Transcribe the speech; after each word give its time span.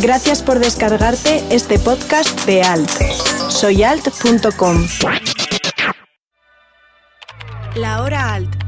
Gracias 0.00 0.42
por 0.42 0.58
descargarte 0.58 1.44
este 1.50 1.78
podcast 1.78 2.44
de 2.46 2.62
Alt. 2.62 2.90
Soyalt.com. 3.48 4.86
La 7.74 8.02
hora 8.02 8.34
Alt 8.34 8.59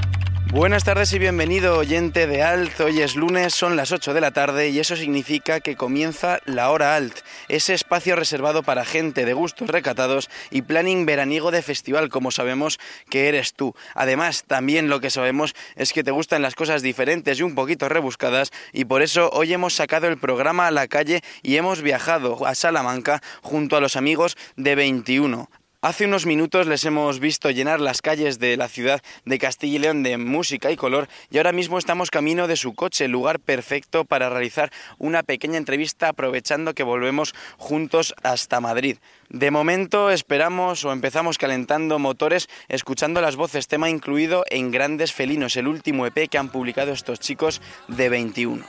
Buenas 0.53 0.85
tardes 0.85 1.11
y 1.15 1.19
bienvenido 1.19 1.79
oyente 1.79 2.27
de 2.27 2.43
Alt. 2.43 2.79
Hoy 2.81 3.01
es 3.01 3.17
lunes, 3.17 3.55
son 3.55 3.75
las 3.75 3.91
8 3.91 4.13
de 4.13 4.21
la 4.21 4.33
tarde 4.33 4.69
y 4.69 4.81
eso 4.81 4.97
significa 4.97 5.61
que 5.61 5.77
comienza 5.77 6.41
la 6.45 6.71
hora 6.71 6.95
Alt, 6.95 7.21
ese 7.49 7.73
espacio 7.73 8.17
reservado 8.17 8.63
para 8.63 8.85
gente 8.85 9.25
de 9.25 9.33
gustos 9.33 9.71
recatados 9.71 10.29
y 10.51 10.61
planning 10.61 11.07
veraniego 11.07 11.53
de 11.53 11.63
festival, 11.63 12.11
como 12.11 12.31
sabemos 12.31 12.79
que 13.09 13.29
eres 13.29 13.55
tú. 13.55 13.75
Además, 13.95 14.45
también 14.47 14.91
lo 14.91 15.01
que 15.01 15.09
sabemos 15.09 15.55
es 15.75 15.95
que 15.95 16.05
te 16.05 16.11
gustan 16.11 16.43
las 16.43 16.55
cosas 16.55 16.83
diferentes 16.83 17.41
y 17.41 17.43
un 17.43 17.55
poquito 17.55 17.89
rebuscadas 17.89 18.53
y 18.75 18.85
por 18.85 19.01
eso 19.01 19.31
hoy 19.33 19.55
hemos 19.55 19.73
sacado 19.73 20.07
el 20.07 20.19
programa 20.19 20.67
a 20.67 20.71
la 20.71 20.87
calle 20.87 21.23
y 21.43 21.57
hemos 21.57 21.81
viajado 21.81 22.47
a 22.47 22.55
Salamanca 22.55 23.23
junto 23.41 23.79
a 23.79 23.81
los 23.81 23.97
amigos 23.97 24.37
de 24.57 24.75
21. 24.75 25.49
Hace 25.85 26.05
unos 26.05 26.27
minutos 26.27 26.69
les 26.69 26.85
hemos 26.85 27.19
visto 27.19 27.51
llenar 27.51 27.81
las 27.81 28.03
calles 28.03 28.39
de 28.39 28.57
la 28.57 28.69
ciudad 28.69 29.03
de 29.25 29.41
Castilla 29.41 29.75
y 29.75 29.79
León 29.81 30.05
de 30.05 30.17
música 30.17 30.71
y 30.71 30.77
color 30.77 31.09
y 31.29 31.39
ahora 31.39 31.51
mismo 31.51 31.77
estamos 31.77 32.13
camino 32.13 32.47
de 32.47 32.55
su 32.55 32.73
coche, 32.75 33.09
lugar 33.09 33.41
perfecto 33.41 34.05
para 34.05 34.31
realizar 34.31 34.71
una 34.99 35.25
pequeña 35.25 35.59
entrevista 35.59 36.11
aprovechando 36.11 36.73
que 36.75 36.85
volvemos 36.85 37.35
juntos 37.57 38.15
hasta 38.23 38.61
Madrid. 38.61 38.99
De 39.29 39.51
momento 39.51 40.13
esperamos 40.13 40.85
o 40.85 40.93
empezamos 40.93 41.37
calentando 41.37 41.99
motores 41.99 42.49
escuchando 42.69 43.21
las 43.21 43.35
voces, 43.35 43.67
tema 43.67 43.91
incluido 43.91 44.45
en 44.51 44.71
Grandes 44.71 45.13
Felinos, 45.13 45.57
el 45.57 45.67
último 45.67 46.07
EP 46.07 46.29
que 46.31 46.39
han 46.39 46.51
publicado 46.51 46.93
estos 46.93 47.19
chicos 47.19 47.61
de 47.89 48.09
21. 48.09 48.65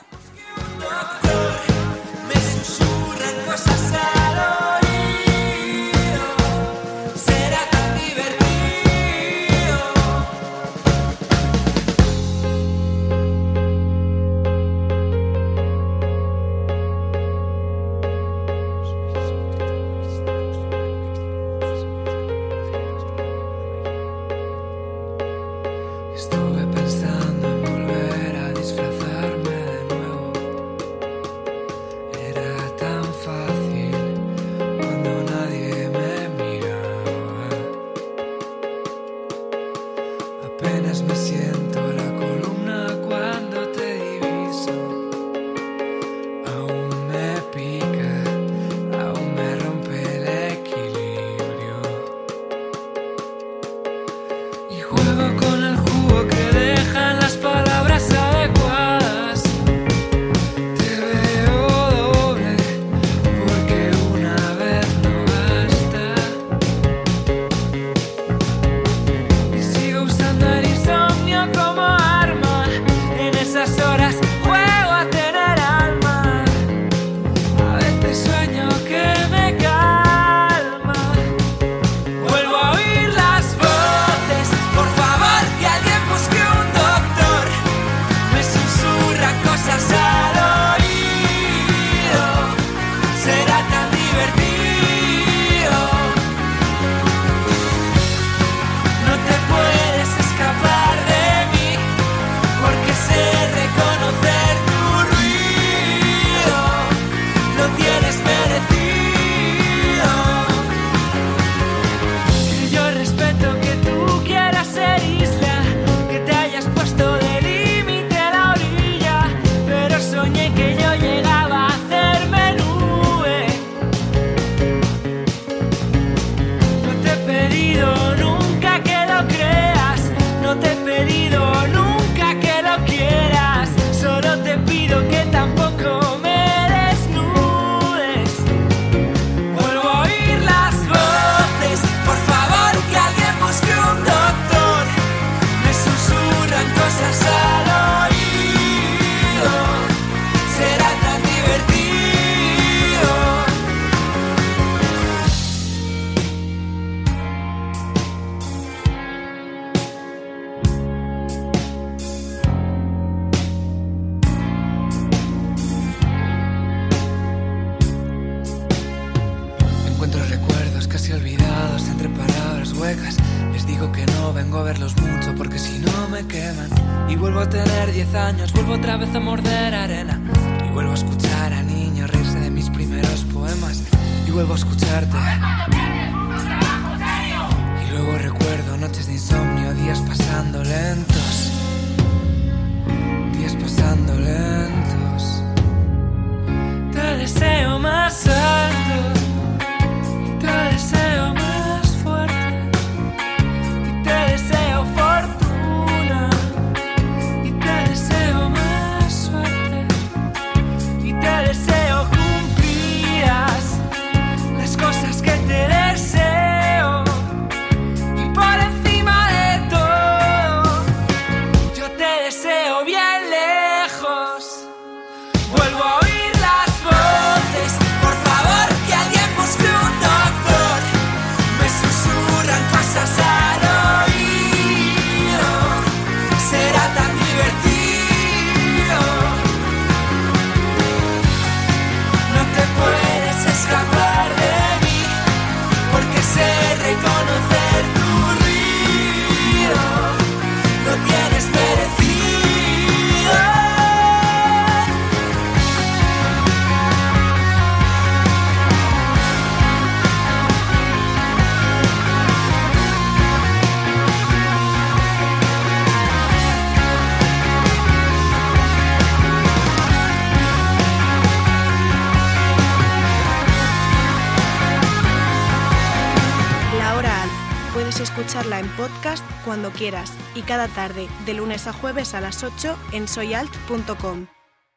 Y 280.35 280.41
cada 280.44 280.68
tarde, 280.69 281.09
de 281.25 281.33
lunes 281.33 281.68
a 281.68 281.74
jueves 281.74 282.13
a 282.13 282.21
las 282.21 282.44
8 282.44 282.77
en 282.94 283.07
soyalt.com. 283.07 284.27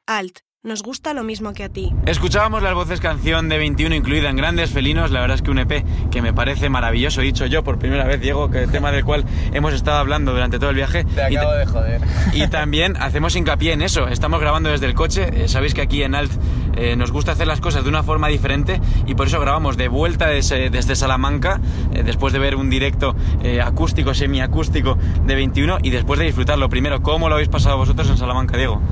Alt, 0.07 0.41
nos 0.67 0.83
gusta 0.83 1.15
lo 1.15 1.23
mismo 1.23 1.53
que 1.53 1.65
a 1.65 1.69
ti. 1.69 1.93
Escuchábamos 2.07 2.63
las 2.63 2.75
voces 2.75 3.01
canción 3.01 3.49
de 3.49 3.57
21 3.57 3.95
incluida 3.95 4.29
en 4.29 4.37
Grandes 4.37 4.71
Felinos, 4.71 5.13
la 5.13 5.21
verdad 5.21 5.37
es 5.37 5.43
que 5.43 5.51
un 5.51 5.61
EP 5.61 5.85
que 6.11 6.21
me 6.21 6.35
parece 6.35 6.69
maravilloso, 6.69 7.21
he 7.21 7.25
dicho 7.25 7.47
yo 7.47 7.63
por 7.63 7.79
primera 7.79 8.05
vez, 8.05 8.21
Diego, 8.21 8.51
que 8.51 8.65
el 8.65 8.71
tema 8.71 8.91
del 8.91 9.05
cual 9.05 9.25
hemos 9.53 9.73
estado 9.73 9.99
hablando 9.99 10.33
durante 10.33 10.59
todo 10.59 10.71
el 10.71 10.77
viaje. 10.77 11.05
Te 11.05 11.23
acabo 11.23 11.55
y, 11.55 11.59
de 11.59 11.67
joder. 11.67 12.01
Y 12.35 12.49
también 12.49 12.97
hacemos 12.97 13.37
hincapié 13.37 13.73
en 13.73 13.83
eso, 13.83 14.09
estamos 14.09 14.41
grabando 14.41 14.69
desde 14.69 14.87
el 14.87 14.95
coche, 14.95 15.31
eh, 15.33 15.49
sabéis 15.49 15.73
que 15.73 15.83
aquí 15.83 16.03
en 16.03 16.17
Alt 16.17 16.33
eh, 16.77 16.95
nos 16.95 17.11
gusta 17.11 17.33
hacer 17.33 17.47
las 17.47 17.61
cosas 17.61 17.85
de 17.85 17.89
una 17.89 18.03
forma 18.03 18.29
diferente 18.29 18.81
y 19.07 19.15
por 19.15 19.29
eso 19.29 19.41
grabamos 19.41 19.77
de 19.79 19.89
vuelta 19.89 20.27
desde, 20.27 20.69
desde 20.69 20.95
Salamanca, 20.95 21.61
eh, 21.93 22.03
después 22.05 22.33
de 22.35 22.39
ver 22.39 22.55
un 22.55 22.69
directo 22.69 23.17
eh, 23.43 23.63
acústico, 23.63 24.13
semiacústico 24.13 24.99
de 25.25 25.35
21 25.35 25.79
y 25.83 25.91
después 25.91 26.19
de 26.19 26.27
disfrutarlo. 26.27 26.69
Primero, 26.69 27.03
¿cómo 27.03 27.29
lo 27.29 27.37
habéis 27.37 27.49
pasado 27.49 27.79
vosotros 27.79 28.11
en 28.11 28.19
Salamanca, 28.19 28.59
Diego? 28.59 28.83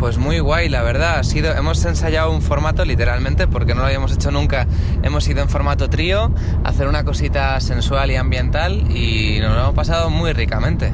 Pues 0.00 0.16
muy 0.16 0.38
guay, 0.38 0.70
la 0.70 0.80
verdad. 0.80 1.18
Ha 1.18 1.24
sido, 1.24 1.52
hemos 1.52 1.84
ensayado 1.84 2.32
un 2.32 2.40
formato 2.40 2.86
literalmente 2.86 3.46
porque 3.46 3.74
no 3.74 3.80
lo 3.82 3.86
habíamos 3.86 4.14
hecho 4.14 4.30
nunca. 4.30 4.66
Hemos 5.02 5.28
ido 5.28 5.42
en 5.42 5.50
formato 5.50 5.90
trío, 5.90 6.32
hacer 6.64 6.88
una 6.88 7.04
cosita 7.04 7.60
sensual 7.60 8.10
y 8.10 8.16
ambiental 8.16 8.96
y 8.96 9.40
nos 9.40 9.54
lo 9.54 9.60
hemos 9.60 9.74
pasado 9.74 10.08
muy 10.08 10.32
ricamente. 10.32 10.90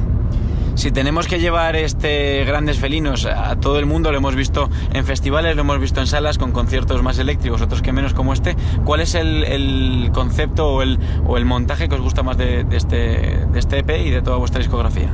Si 0.75 0.91
tenemos 0.91 1.29
que 1.29 1.39
llevar 1.39 1.77
este 1.77 2.45
grandes 2.47 2.81
felinos 2.81 3.27
a 3.27 3.55
todo 3.61 3.79
el 3.79 3.87
mundo, 3.87 4.11
lo 4.11 4.19
hemos 4.19 4.35
visto 4.35 4.69
en 4.93 5.05
festivales, 5.05 5.55
lo 5.55 5.63
hemos 5.63 5.79
visto 5.79 6.01
en 6.01 6.09
salas 6.09 6.37
con 6.37 6.51
conciertos 6.51 7.05
más 7.05 7.21
eléctricos, 7.21 7.63
otros 7.63 7.83
que 7.83 7.93
menos 7.93 8.13
como 8.13 8.33
este. 8.33 8.57
¿Cuál 8.85 9.03
es 9.03 9.15
el, 9.15 10.11
concepto 10.13 10.67
o 10.75 10.83
el, 10.83 11.45
montaje 11.45 11.89
que 11.89 11.95
os 11.95 12.01
gusta 12.01 12.25
más 12.25 12.37
de, 12.37 12.67
este, 12.73 12.97
de 12.97 13.59
este 13.59 13.79
EP 13.79 13.91
y 14.05 14.11
de 14.11 14.21
toda 14.21 14.37
vuestra 14.39 14.59
discografía? 14.59 15.11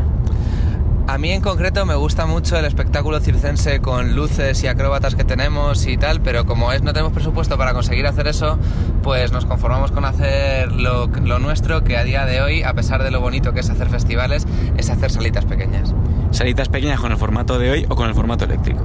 A 1.08 1.18
mí 1.18 1.32
en 1.32 1.40
concreto 1.40 1.84
me 1.84 1.96
gusta 1.96 2.26
mucho 2.26 2.56
el 2.56 2.64
espectáculo 2.64 3.18
circense 3.18 3.80
con 3.80 4.14
luces 4.14 4.62
y 4.62 4.68
acróbatas 4.68 5.16
que 5.16 5.24
tenemos 5.24 5.86
y 5.86 5.96
tal, 5.96 6.20
pero 6.20 6.46
como 6.46 6.72
es 6.72 6.82
no 6.82 6.92
tenemos 6.92 7.12
presupuesto 7.12 7.58
para 7.58 7.74
conseguir 7.74 8.06
hacer 8.06 8.28
eso, 8.28 8.56
pues 9.02 9.32
nos 9.32 9.44
conformamos 9.44 9.90
con 9.90 10.04
hacer 10.04 10.70
lo, 10.70 11.08
lo, 11.08 11.40
nuestro, 11.40 11.82
que 11.82 11.96
a 11.96 12.04
día 12.04 12.24
de 12.24 12.40
hoy, 12.40 12.62
a 12.62 12.72
pesar 12.74 13.02
de 13.02 13.10
lo 13.10 13.20
bonito 13.20 13.52
que 13.52 13.60
es 13.60 13.68
hacer 13.68 13.88
festivales, 13.88 14.46
es 14.76 14.90
hacer 14.90 15.10
salitas 15.10 15.44
pequeñas. 15.44 15.92
¿Salitas 16.30 16.68
pequeñas 16.68 17.00
con 17.00 17.10
el 17.10 17.18
formato 17.18 17.58
de 17.58 17.70
hoy 17.70 17.86
o 17.88 17.96
con 17.96 18.08
el 18.08 18.14
formato 18.14 18.44
eléctrico? 18.44 18.84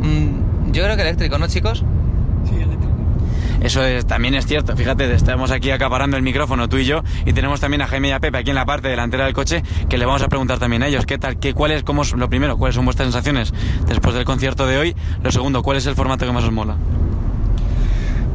Mm, 0.00 0.72
yo 0.72 0.82
creo 0.82 0.96
que 0.96 1.02
eléctrico, 1.02 1.38
¿no 1.38 1.46
chicos? 1.46 1.84
Eso 3.60 3.84
es, 3.84 4.06
también 4.06 4.34
es 4.34 4.46
cierto. 4.46 4.76
Fíjate, 4.76 5.12
estamos 5.12 5.50
aquí 5.50 5.70
acaparando 5.70 6.16
el 6.16 6.22
micrófono 6.22 6.68
tú 6.68 6.78
y 6.78 6.84
yo 6.84 7.02
y 7.26 7.32
tenemos 7.32 7.60
también 7.60 7.82
a 7.82 7.86
Jaime 7.86 8.08
y 8.08 8.12
a 8.12 8.20
Pepe 8.20 8.38
aquí 8.38 8.50
en 8.50 8.56
la 8.56 8.66
parte 8.66 8.88
delantera 8.88 9.24
del 9.24 9.34
coche 9.34 9.62
que 9.88 9.98
le 9.98 10.06
vamos 10.06 10.22
a 10.22 10.28
preguntar 10.28 10.58
también 10.58 10.82
a 10.82 10.88
ellos 10.88 11.06
qué 11.06 11.18
tal, 11.18 11.38
qué, 11.38 11.54
cuál 11.54 11.72
es, 11.72 11.82
cómo 11.82 12.02
es, 12.02 12.12
lo 12.12 12.28
primero, 12.28 12.56
cuáles 12.56 12.76
son 12.76 12.84
vuestras 12.84 13.06
sensaciones 13.06 13.52
después 13.86 14.14
del 14.14 14.24
concierto 14.24 14.66
de 14.66 14.78
hoy. 14.78 14.96
Lo 15.22 15.32
segundo, 15.32 15.62
cuál 15.62 15.76
es 15.76 15.86
el 15.86 15.94
formato 15.94 16.24
que 16.24 16.32
más 16.32 16.44
os 16.44 16.52
mola. 16.52 16.76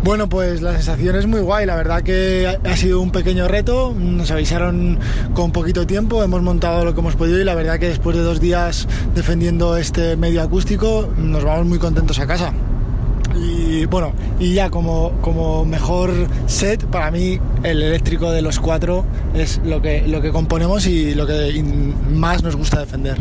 Bueno, 0.04 0.28
pues 0.28 0.62
la 0.62 0.74
sensación 0.74 1.16
es 1.16 1.28
muy 1.28 1.40
guay, 1.40 1.66
la 1.66 1.78
verdad 1.78 2.04
que 2.04 2.60
ha 2.62 2.76
sido 2.76 3.00
un 3.00 3.12
pequeño 3.12 3.48
reto, 3.48 3.96
nos 3.98 4.32
avisaron 4.32 5.00
con 5.34 5.54
poquito 5.54 5.88
tiempo, 5.88 6.22
hemos 6.22 6.42
montado 6.42 6.84
lo 6.84 6.94
que 6.94 7.00
hemos 7.00 7.16
podido 7.16 7.40
y 7.40 7.46
la 7.46 7.56
verdad 7.56 7.80
que 7.80 7.88
después 7.88 8.18
de 8.18 8.22
dos 8.22 8.42
días 8.42 8.86
defendiendo 9.16 9.78
este 9.78 10.18
medio 10.18 10.42
acústico 10.42 11.10
nos 11.16 11.46
vamos 11.46 11.68
muy 11.68 11.80
contentos 11.80 12.20
a 12.20 12.28
casa. 12.28 12.52
Y 13.74 13.86
bueno, 13.88 14.14
y 14.40 14.54
ya 14.54 14.70
como, 14.70 15.14
como 15.22 15.66
mejor 15.66 16.12
set, 16.46 16.86
para 16.86 17.10
mí 17.10 17.40
el 17.64 17.82
eléctrico 17.82 18.32
de 18.32 18.44
los 18.44 18.60
cuatro 18.60 19.04
es 19.34 19.60
lo 19.66 19.82
que, 19.82 20.08
lo 20.08 20.22
que 20.22 20.32
componemos 20.32 20.86
y 20.86 21.16
lo 21.16 21.26
que 21.26 21.64
más 22.12 22.44
nos 22.44 22.56
gusta 22.56 22.80
defender. 22.80 23.18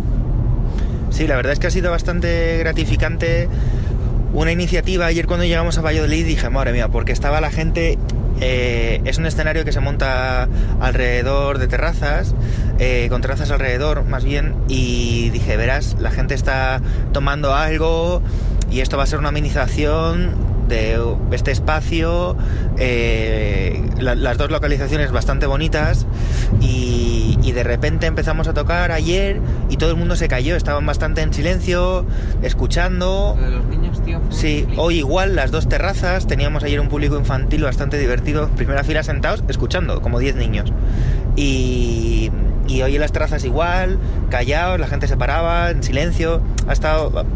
Sí, 1.08 1.26
la 1.26 1.36
verdad 1.36 1.54
es 1.54 1.58
que 1.58 1.68
ha 1.68 1.70
sido 1.70 1.90
bastante 1.90 2.58
gratificante 2.58 3.48
una 4.34 4.52
iniciativa. 4.52 5.06
Ayer 5.06 5.26
cuando 5.26 5.46
llegamos 5.46 5.78
a 5.78 5.80
Valladolid 5.80 6.26
dije, 6.26 6.50
madre 6.50 6.72
mía, 6.72 6.88
porque 6.88 7.12
estaba 7.12 7.40
la 7.40 7.50
gente 7.50 7.98
eh, 8.42 9.00
es 9.06 9.16
un 9.16 9.24
escenario 9.24 9.64
que 9.64 9.72
se 9.72 9.80
monta 9.80 10.48
alrededor 10.80 11.60
de 11.60 11.68
terrazas, 11.68 12.34
eh, 12.78 13.06
con 13.08 13.22
terrazas 13.22 13.50
alrededor 13.50 14.04
más 14.04 14.22
bien, 14.22 14.54
y 14.68 15.30
dije, 15.30 15.56
verás, 15.56 15.96
la 15.98 16.10
gente 16.10 16.34
está 16.34 16.82
tomando 17.12 17.54
algo 17.54 18.20
y 18.72 18.80
esto 18.80 18.96
va 18.96 19.02
a 19.02 19.06
ser 19.06 19.18
una 19.18 19.28
amenización 19.28 20.52
de 20.68 20.98
este 21.32 21.50
espacio, 21.50 22.34
eh, 22.78 23.82
la, 23.98 24.14
las 24.14 24.38
dos 24.38 24.50
localizaciones 24.50 25.12
bastante 25.12 25.44
bonitas 25.44 26.06
y, 26.62 27.38
y, 27.42 27.52
de 27.52 27.62
repente 27.62 28.06
empezamos 28.06 28.48
a 28.48 28.54
tocar 28.54 28.90
ayer 28.90 29.38
y 29.68 29.76
todo 29.76 29.90
el 29.90 29.96
mundo 29.96 30.16
se 30.16 30.28
cayó, 30.28 30.56
estaban 30.56 30.86
bastante 30.86 31.20
en 31.20 31.34
silencio, 31.34 32.06
escuchando. 32.40 33.36
¿De 33.38 33.50
los 33.50 33.66
niños, 33.66 34.02
tío? 34.02 34.20
Sí, 34.30 34.66
hoy 34.78 34.98
igual 34.98 35.36
las 35.36 35.50
dos 35.50 35.68
terrazas, 35.68 36.26
teníamos 36.26 36.64
ayer 36.64 36.80
un 36.80 36.88
público 36.88 37.18
infantil 37.18 37.64
bastante 37.64 37.98
divertido, 37.98 38.48
primera 38.56 38.82
fila 38.82 39.02
sentados, 39.02 39.44
escuchando, 39.48 40.00
como 40.00 40.20
10 40.20 40.36
niños. 40.36 40.72
Y, 41.36 42.30
y 42.66 42.80
hoy 42.80 42.94
en 42.94 43.00
las 43.02 43.12
terrazas 43.12 43.44
igual, 43.44 43.98
callados, 44.30 44.80
la 44.80 44.86
gente 44.86 45.06
se 45.06 45.18
paraba, 45.18 45.70
en 45.70 45.82
silencio, 45.82 46.40
ha 46.66 46.72
estado... 46.72 47.26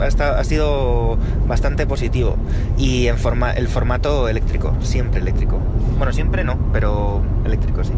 Ha, 0.00 0.38
ha, 0.38 0.44
sido 0.44 1.18
bastante 1.46 1.86
positivo. 1.86 2.36
Y 2.76 3.06
en 3.06 3.18
forma 3.18 3.52
el 3.52 3.68
formato 3.68 4.28
eléctrico 4.28 4.74
siempre 4.80 5.20
eléctrico. 5.20 5.58
Bueno 5.96 6.12
siempre 6.12 6.44
no 6.44 6.58
pero 6.72 7.22
eléctrico 7.44 7.84
sí. 7.84 7.92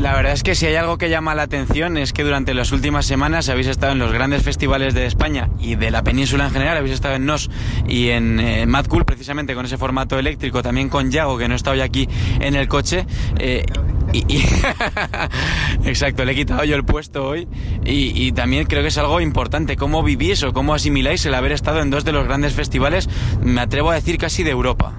La 0.00 0.14
verdad 0.14 0.32
es 0.32 0.44
que 0.44 0.54
si 0.54 0.64
hay 0.64 0.76
algo 0.76 0.96
que 0.96 1.10
llama 1.10 1.34
la 1.34 1.42
atención 1.42 1.96
es 1.96 2.12
que 2.12 2.22
durante 2.22 2.54
las 2.54 2.70
últimas 2.70 3.04
semanas 3.04 3.48
habéis 3.48 3.66
estado 3.66 3.92
en 3.92 3.98
los 3.98 4.12
grandes 4.12 4.44
festivales 4.44 4.94
de 4.94 5.06
España 5.06 5.48
y 5.58 5.74
de 5.74 5.90
la 5.90 6.04
península 6.04 6.44
en 6.44 6.52
general, 6.52 6.76
habéis 6.76 6.94
estado 6.94 7.16
en 7.16 7.26
NOS 7.26 7.50
y 7.88 8.10
en 8.10 8.38
eh, 8.38 8.64
Mad 8.66 8.86
Cool 8.86 9.04
precisamente 9.04 9.56
con 9.56 9.66
ese 9.66 9.76
formato 9.76 10.16
eléctrico, 10.16 10.62
también 10.62 10.88
con 10.88 11.10
Yago 11.10 11.36
que 11.36 11.48
no 11.48 11.56
está 11.56 11.72
hoy 11.72 11.80
aquí 11.80 12.08
en 12.38 12.54
el 12.54 12.68
coche. 12.68 13.06
Eh, 13.40 13.64
y, 14.12 14.42
Exacto, 15.84 16.24
le 16.24 16.32
he 16.32 16.34
quitado 16.34 16.64
yo 16.64 16.76
el 16.76 16.84
puesto 16.84 17.26
hoy 17.26 17.48
y, 17.84 18.26
y, 18.26 18.32
también 18.32 18.66
creo 18.66 18.82
que 18.82 18.88
es 18.88 18.98
algo 18.98 19.20
importante. 19.20 19.76
¿Cómo 19.76 20.02
vivís 20.02 20.42
o 20.42 20.52
cómo 20.52 20.74
asimiláis 20.74 21.24
el 21.26 21.34
haber 21.34 21.52
estado 21.52 21.80
en 21.80 21.90
dos 21.90 22.04
de 22.04 22.12
los 22.12 22.26
grandes 22.26 22.54
festivales, 22.54 23.08
me 23.42 23.60
atrevo 23.60 23.90
a 23.90 23.94
decir 23.94 24.18
casi 24.18 24.42
de 24.42 24.50
Europa? 24.50 24.94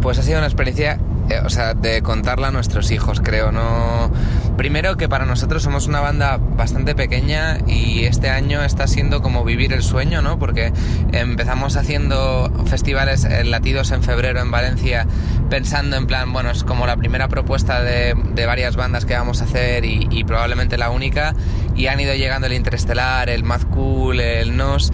Pues 0.00 0.18
ha 0.18 0.22
sido 0.22 0.38
una 0.38 0.46
experiencia 0.46 1.00
eh, 1.30 1.40
o 1.44 1.48
sea, 1.48 1.74
de 1.74 2.02
contarla 2.02 2.48
a 2.48 2.50
nuestros 2.50 2.90
hijos, 2.90 3.20
creo, 3.20 3.50
¿no? 3.52 4.10
Primero 4.56 4.96
que 4.96 5.08
para 5.08 5.24
nosotros 5.24 5.62
somos 5.62 5.86
una 5.86 6.00
banda 6.00 6.36
bastante 6.38 6.94
pequeña 6.94 7.58
y 7.66 8.04
este 8.04 8.30
año 8.30 8.62
está 8.62 8.86
siendo 8.86 9.20
como 9.20 9.42
vivir 9.44 9.72
el 9.72 9.82
sueño, 9.82 10.22
¿no? 10.22 10.38
Porque 10.38 10.72
empezamos 11.12 11.76
haciendo 11.76 12.52
festivales 12.66 13.26
latidos 13.46 13.90
en 13.90 14.02
febrero 14.02 14.40
en 14.40 14.50
Valencia 14.50 15.06
pensando 15.50 15.96
en 15.96 16.06
plan, 16.06 16.32
bueno, 16.32 16.50
es 16.50 16.62
como 16.62 16.86
la 16.86 16.96
primera 16.96 17.28
propuesta 17.28 17.82
de, 17.82 18.14
de 18.34 18.46
varias 18.46 18.76
bandas 18.76 19.04
que 19.04 19.14
vamos 19.14 19.40
a 19.40 19.44
hacer 19.44 19.84
y, 19.84 20.08
y, 20.10 20.24
probablemente 20.24 20.78
la 20.78 20.90
única 20.90 21.34
y 21.74 21.86
han 21.86 22.00
ido 22.00 22.14
llegando 22.14 22.46
el 22.46 22.52
Interestelar, 22.52 23.28
el 23.28 23.44
Mad 23.44 23.62
Cool, 23.70 24.20
el 24.20 24.56
Nos 24.56 24.92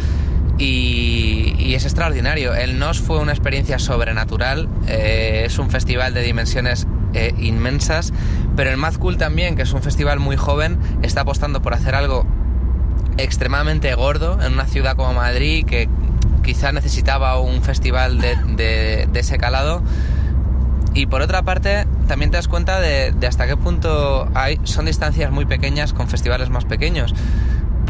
y, 0.61 1.55
y, 1.59 1.75
es 1.75 1.85
extraordinario. 1.85 2.55
El 2.55 2.79
NOS 2.79 3.01
fue 3.01 3.19
una 3.19 3.33
experiencia 3.33 3.79
sobrenatural, 3.79 4.69
eh, 4.87 5.45
es 5.47 5.59
un 5.59 5.71
festival 5.71 6.13
de 6.13 6.23
dimensiones 6.23 6.87
eh, 7.15 7.35
inmensas, 7.39 8.13
pero 8.57 8.71
el 8.71 8.77
Mad 8.77 8.95
Cool 8.97 9.17
también, 9.17 9.57
que 9.57 9.63
es 9.63 9.73
un 9.73 9.83
festival 9.83 10.21
muy 10.21 10.37
joven, 10.37 10.79
está 11.03 11.23
apostando 11.23 11.63
por 11.63 11.73
hacer 11.73 11.95
algo 11.95 12.27
extremadamente 13.17 13.93
gordo 13.95 14.39
en 14.43 14.53
una 14.53 14.67
ciudad 14.67 14.97
como 14.97 15.15
Madrid, 15.15 15.65
que 15.65 15.89
quizá 16.45 16.73
necesitaba 16.73 17.41
un 17.41 17.63
festival 17.63 18.21
de, 18.21 18.37
de, 18.57 19.09
de 19.11 19.21
ese 19.21 19.39
calado. 19.39 19.83
Y 20.93 21.07
por 21.07 21.23
otra 21.23 21.43
parte, 21.43 21.87
también 22.07 22.31
te 22.31 22.37
das 22.37 22.49
cuenta 22.49 22.81
de, 22.81 23.13
de 23.13 23.27
hasta 23.27 23.47
qué 23.47 23.57
punto 23.57 24.29
hay, 24.35 24.61
son 24.65 24.87
distancias 24.87 25.31
muy 25.31 25.47
pequeñas 25.47 25.95
con 25.95 26.09
festivales 26.09 26.51
más 26.51 26.65
pequeños 26.65 27.15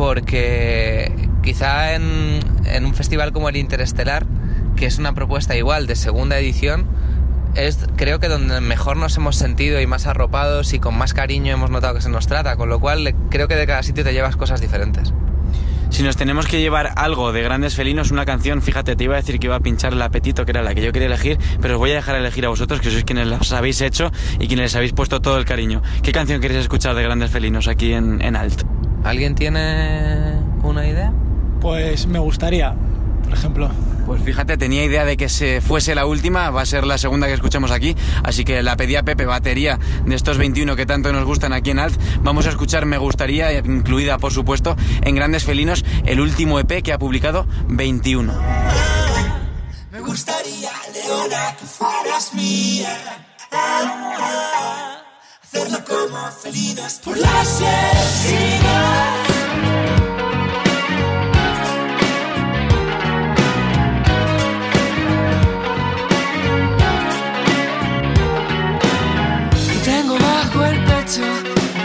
porque 0.01 1.13
quizá 1.43 1.95
en, 1.95 2.41
un 2.83 2.95
festival 2.95 3.33
como 3.33 3.51
el 3.51 3.57
Interestelar, 3.59 4.25
que 4.75 4.87
es 4.87 4.97
una 4.97 5.13
propuesta 5.13 5.59
igual 5.59 5.87
de 5.87 5.95
segunda 5.95 6.39
edición, 6.39 6.87
es 7.55 7.87
creo 7.97 8.19
que 8.19 8.29
donde 8.29 8.63
mejor 8.63 8.97
nos 8.97 9.15
hemos 9.19 9.37
sentido 9.37 9.79
y 9.79 9.87
más 9.87 10.07
arropados 10.07 10.73
y 10.73 10.79
con 10.79 10.97
más 10.97 11.13
cariño 11.13 11.53
hemos 11.53 11.69
notado 11.71 11.97
que 11.97 12.01
se 12.01 12.09
nos 12.09 12.27
trata, 12.27 12.57
con 12.57 12.71
lo 12.71 12.81
cual 12.81 13.15
creo 13.29 13.47
que 13.47 13.57
de 13.57 13.67
cada 13.67 13.83
sitio 13.83 14.03
te 14.03 14.15
llevas 14.15 14.37
cosas 14.37 14.63
diferentes. 14.63 15.13
Si 15.91 16.03
nos 16.03 16.17
tenemos 16.17 16.47
que 16.47 16.63
llevar 16.63 16.95
algo 16.97 17.31
de 17.33 17.43
grandes 17.43 17.75
felinos, 17.75 18.11
una 18.11 18.25
canción, 18.25 18.63
fíjate, 18.63 18.97
te 18.97 19.05
iba 19.05 19.17
a 19.17 19.19
decir 19.19 19.39
que 19.39 19.49
iba 19.49 19.57
a 19.57 19.61
pinchar 19.61 19.93
el 19.93 20.01
apetito, 20.01 20.47
que 20.47 20.53
era 20.53 20.63
la 20.63 20.75
que 20.75 20.81
yo 20.81 20.93
quería 20.93 21.09
elegir, 21.09 21.37
pero 21.61 21.75
os 21.75 21.79
voy 21.79 21.91
a 21.91 21.97
dejar 21.97 22.17
elegir 22.17 22.47
a 22.47 22.49
vosotros, 22.49 22.81
que 22.81 22.91
sois 22.91 23.05
quienes 23.05 23.27
las 23.27 23.53
habéis 23.53 23.83
hecho 23.83 24.11
y 24.39 24.47
quienes 24.47 24.65
les 24.65 24.77
habéis 24.77 24.95
puesto 24.95 25.21
todo 25.21 25.37
el 25.37 25.45
cariño. 25.45 25.83
¿Qué 26.03 26.13
canción 26.13 26.41
queréis 26.41 26.63
escuchar 26.63 26.95
de 26.95 27.03
grandes 27.03 27.31
felinos 27.31 27.69
aquí 27.69 27.93
en, 27.93 28.23
en 28.23 28.35
Alt? 28.35 28.65
¿Alguien 29.05 29.35
tiene 29.35 30.35
una 30.63 30.87
idea? 30.87 31.13
Pues 31.61 32.07
me 32.07 32.19
gustaría, 32.19 32.75
por 33.25 33.33
ejemplo. 33.33 33.71
Pues 34.07 34.23
fíjate, 34.23 34.57
tenía 34.57 34.85
idea 34.85 35.05
de 35.05 35.17
que 35.17 35.29
se 35.29 35.61
fuese 35.61 35.95
la 35.95 36.05
última, 36.05 36.51
va 36.51 36.63
a 36.63 36.67
ser 36.67 36.85
la 36.85 36.99
segunda 36.99 37.29
que 37.29 37.35
escuchamos 37.35 37.71
aquí, 37.71 37.95
así 38.25 38.45
que 38.45 38.63
la 38.63 38.77
pedía 38.77 39.03
Pepe, 39.05 39.25
batería 39.25 39.79
de 40.05 40.17
estos 40.17 40.37
21 40.37 40.75
que 40.75 40.85
tanto 40.85 41.13
nos 41.13 41.25
gustan 41.25 41.53
aquí 41.53 41.71
en 41.71 41.79
Alt. 41.79 42.01
Vamos 42.23 42.47
a 42.47 42.51
escuchar 42.51 42.87
Me 42.87 42.99
Gustaría, 42.99 43.53
incluida 43.53 44.19
por 44.19 44.33
supuesto 44.33 44.77
en 45.03 45.15
Grandes 45.15 45.45
Felinos, 45.45 45.85
el 46.07 46.21
último 46.21 46.59
EP 46.59 46.83
que 46.83 46.93
ha 46.93 46.99
publicado 46.99 47.47
21. 47.69 48.33
Me 49.93 50.01
gustaría, 50.01 50.73
Leona, 50.93 51.57
que 51.59 51.67
fueras 51.67 52.35
mía. 52.35 52.97
Hacerlo 55.53 55.79
como 55.85 56.31
felinos 56.31 57.01
por 57.05 57.19
las 57.19 57.61
esquinas. 57.61 59.31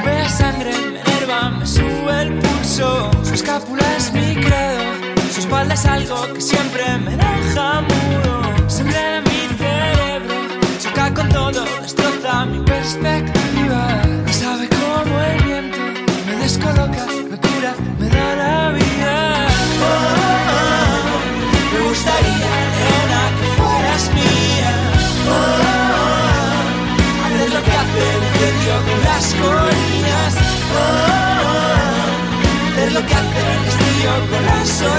Vea 0.05 0.29
sangre, 0.29 0.71
me 0.91 0.99
enerva, 0.99 1.49
me 1.49 1.65
sube 1.65 2.21
el 2.21 2.37
pulso. 2.37 3.09
Su 3.23 3.33
escápula 3.33 3.83
es 3.97 4.13
mi 4.13 4.35
credo, 4.35 4.83
su 5.33 5.39
espalda 5.39 5.73
es 5.73 5.85
algo 5.85 6.31
que 6.31 6.41
siempre 6.41 6.83
me 6.99 7.17
deja 7.17 7.81
mudo. 7.81 8.69
Sangre 8.69 9.21
mi 9.21 9.57
cerebro, 9.57 10.35
choca 10.79 11.11
con 11.11 11.29
todo, 11.29 11.65
destroza 11.81 12.45
mi 12.45 12.59
perspectiva. 12.59 13.54
No 14.25 14.33
sabe 14.33 14.69
cómo 14.69 15.13
el 15.21 15.43
viento 15.43 15.77
me 16.27 16.35
descoloca, 16.43 17.03
me 17.29 17.37
cura, 17.45 17.71
me 17.99 18.07
da 18.09 18.35
la 18.35 18.71
vida. 18.71 19.47
Oh, 19.81 19.85
oh, 19.85 21.11
oh, 21.11 21.21
me 21.73 21.79
gustaría, 21.89 22.53
Leona, 22.77 23.23
que 23.37 23.47
fueras 23.57 24.03
mía. 24.17 24.71
hacer 27.25 27.49
lo 27.53 27.61
que 27.65 27.73
hace 27.81 28.07
con 28.87 28.99
las 29.03 29.25
colinas. 29.41 30.33
Oh, 30.75 31.05
hacer 32.71 32.89
lo 32.93 33.01
que 33.05 33.13
hace 33.13 33.41
el 33.53 33.61
estío 33.71 34.11
con 34.31 34.41
las 34.45 34.71
orquídeas. 34.81 34.94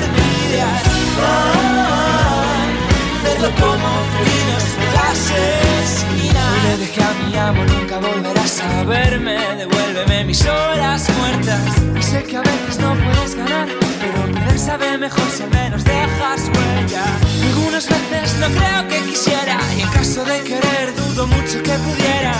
Le 7.26 7.33
dejé 7.33 7.38
a 7.38 7.52
mi 7.52 7.59
amo, 7.59 7.64
nunca 7.64 7.99
volverás 7.99 8.61
a 8.61 8.85
verme. 8.85 9.37
Devuélveme 9.56 10.25
mis 10.25 10.45
horas 10.47 11.09
muertas. 11.18 11.61
Y 11.99 12.02
sé 12.02 12.23
que 12.23 12.37
a 12.37 12.42
veces 12.42 12.78
no 12.78 12.95
puedes 12.95 13.35
ganar, 13.35 13.68
pero 14.00 14.33
perder 14.33 14.59
sabe 14.59 14.99
mejor 14.99 15.28
si 15.30 15.42
al 15.42 15.50
menos 15.50 15.85
dejas 15.85 16.40
huella. 16.54 17.04
Algunas 17.49 17.88
veces 17.88 18.37
no 18.40 18.47
creo 18.49 18.88
que 18.88 18.99
quisiera, 19.11 19.59
y 19.76 19.83
en 19.83 19.88
caso 19.90 20.25
de 20.25 20.40
querer, 20.42 20.95
dudo 20.97 21.26
mucho 21.26 21.62
que 21.62 21.73
pudiera 21.73 22.35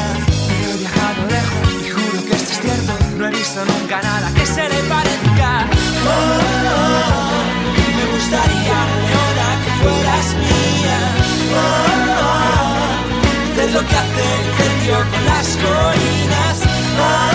he 0.77 0.79
viajado 0.79 1.27
lejos 1.29 1.85
y 1.87 1.91
juro 1.91 2.25
que 2.25 2.35
esto 2.35 2.53
es 2.53 2.61
cierto. 2.61 2.93
No 3.17 3.27
he 3.27 3.31
visto 3.31 3.65
nunca 3.65 4.03
nada 4.03 4.31
que 4.35 4.47
se 4.47 4.69
le 4.69 4.83
parezca. 4.89 5.67
Oh, 6.07 6.41
me 7.97 8.05
gustaría, 8.13 8.79
que 9.65 9.71
fueras 9.81 10.35
mía. 10.35 10.99
Hacer 13.67 13.83
lo 13.83 13.89
que 13.89 13.97
hace 13.97 14.23
el 14.23 14.47
incendio 14.47 14.95
con 15.11 15.25
las 15.27 15.49
colinas. 15.57 16.57
Oh, 17.01 17.35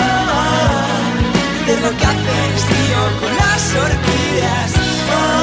hacer 1.62 1.78
lo 1.82 1.90
que 1.90 2.04
hace 2.06 2.32
el 2.46 2.54
estío 2.56 3.00
con 3.20 3.32
las 3.36 3.62
orquídeas. 3.74 4.70
Oh, 5.12 5.42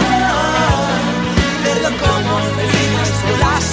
hacerlo 1.62 1.90
como 2.02 2.32
felinos 2.56 3.10
por 3.22 3.38
las 3.38 3.66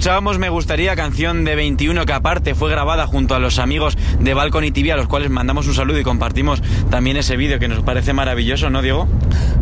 Escuchábamos 0.00 0.38
Me 0.38 0.48
Gustaría, 0.48 0.96
canción 0.96 1.44
de 1.44 1.54
21 1.54 2.06
que 2.06 2.14
aparte 2.14 2.54
fue 2.54 2.70
grabada 2.70 3.06
junto 3.06 3.34
a 3.34 3.38
los 3.38 3.58
amigos 3.58 3.98
de 4.18 4.32
Balcony 4.32 4.70
TV 4.70 4.92
a 4.92 4.96
los 4.96 5.08
cuales 5.08 5.28
mandamos 5.28 5.66
un 5.66 5.74
saludo 5.74 5.98
y 5.98 6.04
compartimos 6.04 6.62
también 6.88 7.18
ese 7.18 7.36
vídeo 7.36 7.58
que 7.58 7.68
nos 7.68 7.82
parece 7.82 8.14
maravilloso, 8.14 8.70
¿no, 8.70 8.80
Diego? 8.80 9.06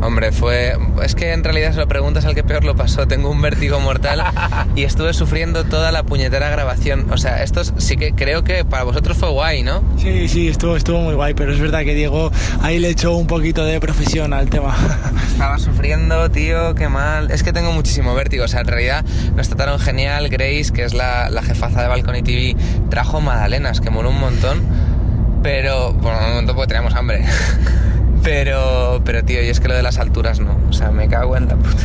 Hombre, 0.01 0.31
fue... 0.33 0.77
Es 1.03 1.15
que 1.15 1.33
en 1.33 1.43
realidad 1.43 1.73
se 1.73 1.79
lo 1.79 1.89
preguntas 1.89 2.25
al 2.25 2.35
que 2.35 2.45
peor 2.45 2.65
lo 2.65 2.77
pasó. 2.77 3.07
Tengo 3.09 3.31
un 3.31 3.43
vértigo 3.43 3.81
mortal 3.81 4.23
y 4.77 4.85
estuve 4.85 5.13
sufriendo 5.13 5.65
toda 5.65 5.93
la 5.93 6.03
puñetera 6.05 6.49
grabación. 6.51 7.11
O 7.11 7.17
sea, 7.17 7.43
esto 7.43 7.63
sí 7.65 7.97
que 7.97 8.13
creo 8.13 8.45
que 8.45 8.65
para 8.65 8.85
vosotros 8.85 9.17
fue 9.17 9.31
guay, 9.31 9.63
¿no? 9.63 9.83
Sí, 9.99 10.29
sí, 10.29 10.49
estuvo, 10.49 10.77
estuvo 10.77 11.01
muy 11.01 11.15
guay, 11.15 11.35
pero 11.35 11.53
es 11.53 11.61
verdad 11.61 11.81
que 11.81 11.95
Diego 11.95 12.31
ahí 12.63 12.79
le 12.79 12.91
echó 12.91 13.15
un 13.17 13.27
poquito 13.27 13.65
de 13.65 13.81
profesión 13.81 14.33
al 14.33 14.49
tema. 14.49 14.77
Estaba 15.33 15.59
sufriendo, 15.59 16.31
tío, 16.31 16.75
qué 16.75 16.89
mal. 16.89 17.31
Es 17.31 17.43
que 17.43 17.53
tengo 17.53 17.73
muchísimo 17.73 18.15
vértigo. 18.15 18.45
O 18.45 18.49
sea, 18.49 18.61
en 18.61 18.67
realidad 18.67 19.05
nos 19.35 19.49
trataron 19.49 19.79
genial 19.79 20.29
Grace, 20.29 20.73
que 20.73 20.85
es 20.85 20.95
la, 20.95 21.31
jefaza 21.43 21.83
de 21.83 21.89
Balcony 21.89 22.23
TV, 22.23 22.57
trajo 22.91 23.21
magdalenas, 23.21 23.81
que 23.81 23.91
moló 23.91 24.11
un 24.11 24.21
montón. 24.21 24.63
Pero, 25.43 25.93
bueno, 25.93 26.19
un 26.29 26.35
montón 26.35 26.57
porque 26.57 26.69
teníamos 26.69 26.95
hambre. 26.95 27.25
Pero, 28.23 29.01
pero 29.05 29.25
tío, 29.25 29.43
y 29.43 29.49
es 29.49 29.61
que 29.61 29.69
lo 29.69 29.75
de 29.75 29.83
las 29.83 29.99
alturas 29.99 30.41
no. 30.41 30.57
O 30.69 30.73
sea, 30.73 30.91
me 30.91 31.09
cago 31.09 31.37
en 31.37 31.49
la 31.49 31.57
puta. 31.57 31.85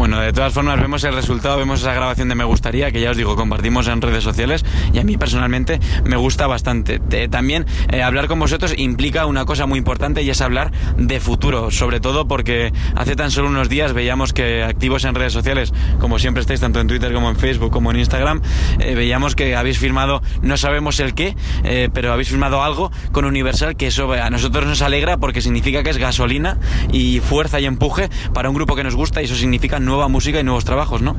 Bueno, 0.00 0.18
de 0.18 0.32
todas 0.32 0.54
formas 0.54 0.80
vemos 0.80 1.04
el 1.04 1.12
resultado, 1.12 1.58
vemos 1.58 1.82
esa 1.82 1.92
grabación 1.92 2.30
de 2.30 2.34
Me 2.34 2.44
Gustaría, 2.44 2.90
que 2.90 3.02
ya 3.02 3.10
os 3.10 3.18
digo, 3.18 3.36
compartimos 3.36 3.86
en 3.86 4.00
redes 4.00 4.24
sociales 4.24 4.64
y 4.94 4.98
a 4.98 5.04
mí 5.04 5.18
personalmente 5.18 5.78
me 6.04 6.16
gusta 6.16 6.46
bastante. 6.46 6.98
también 7.28 7.66
eh, 7.92 8.02
hablar 8.02 8.26
con 8.26 8.40
vosotros 8.40 8.72
implica 8.78 9.26
una 9.26 9.44
cosa 9.44 9.66
muy 9.66 9.78
importante 9.78 10.22
y 10.22 10.30
es 10.30 10.40
hablar 10.40 10.72
de 10.96 11.20
futuro, 11.20 11.70
sobre 11.70 12.00
todo 12.00 12.26
porque 12.26 12.72
hace 12.96 13.14
tan 13.14 13.30
solo 13.30 13.48
unos 13.48 13.68
días 13.68 13.92
veíamos 13.92 14.32
que 14.32 14.62
activos 14.62 15.04
en 15.04 15.14
redes 15.14 15.34
sociales, 15.34 15.74
como 15.98 16.18
siempre 16.18 16.40
estáis 16.40 16.60
tanto 16.60 16.80
en 16.80 16.86
Twitter 16.86 17.12
como 17.12 17.28
en 17.28 17.36
Facebook 17.36 17.70
como 17.70 17.90
en 17.90 17.98
Instagram, 17.98 18.40
eh, 18.78 18.94
veíamos 18.94 19.36
que 19.36 19.54
habéis 19.54 19.78
firmado, 19.78 20.22
no 20.40 20.56
sabemos 20.56 20.98
el 21.00 21.12
qué, 21.12 21.36
eh, 21.62 21.90
pero 21.92 22.14
habéis 22.14 22.30
firmado 22.30 22.62
algo 22.62 22.90
con 23.12 23.26
Universal 23.26 23.76
que 23.76 23.88
eso 23.88 24.10
a 24.10 24.30
nosotros 24.30 24.64
nos 24.64 24.80
alegra 24.80 25.18
porque 25.18 25.42
significa 25.42 25.82
que 25.82 25.90
es 25.90 25.98
gasolina 25.98 26.56
y 26.90 27.20
fuerza 27.20 27.60
y 27.60 27.66
empuje 27.66 28.08
para 28.32 28.48
un 28.48 28.54
grupo 28.54 28.74
que 28.76 28.82
nos 28.82 28.96
gusta 28.96 29.20
y 29.20 29.26
eso 29.26 29.34
significa 29.34 29.78
nueva 29.90 30.08
música 30.08 30.40
y 30.40 30.44
nuevos 30.44 30.64
trabajos, 30.64 31.02
¿no? 31.02 31.16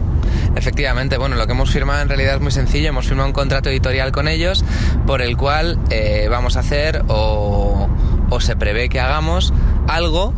Efectivamente, 0.55 1.17
bueno, 1.17 1.35
lo 1.35 1.45
que 1.45 1.53
hemos 1.53 1.71
firmado 1.71 2.01
en 2.01 2.09
realidad 2.09 2.35
es 2.35 2.41
muy 2.41 2.51
sencillo, 2.51 2.89
hemos 2.89 3.07
firmado 3.07 3.27
un 3.27 3.33
contrato 3.33 3.69
editorial 3.69 4.11
con 4.11 4.27
ellos 4.27 4.65
por 5.05 5.21
el 5.21 5.37
cual 5.37 5.79
eh, 5.89 6.27
vamos 6.29 6.57
a 6.57 6.61
hacer 6.61 7.03
o, 7.07 7.87
o 8.29 8.39
se 8.39 8.55
prevé 8.55 8.89
que 8.89 8.99
hagamos 8.99 9.53
algo 9.87 10.33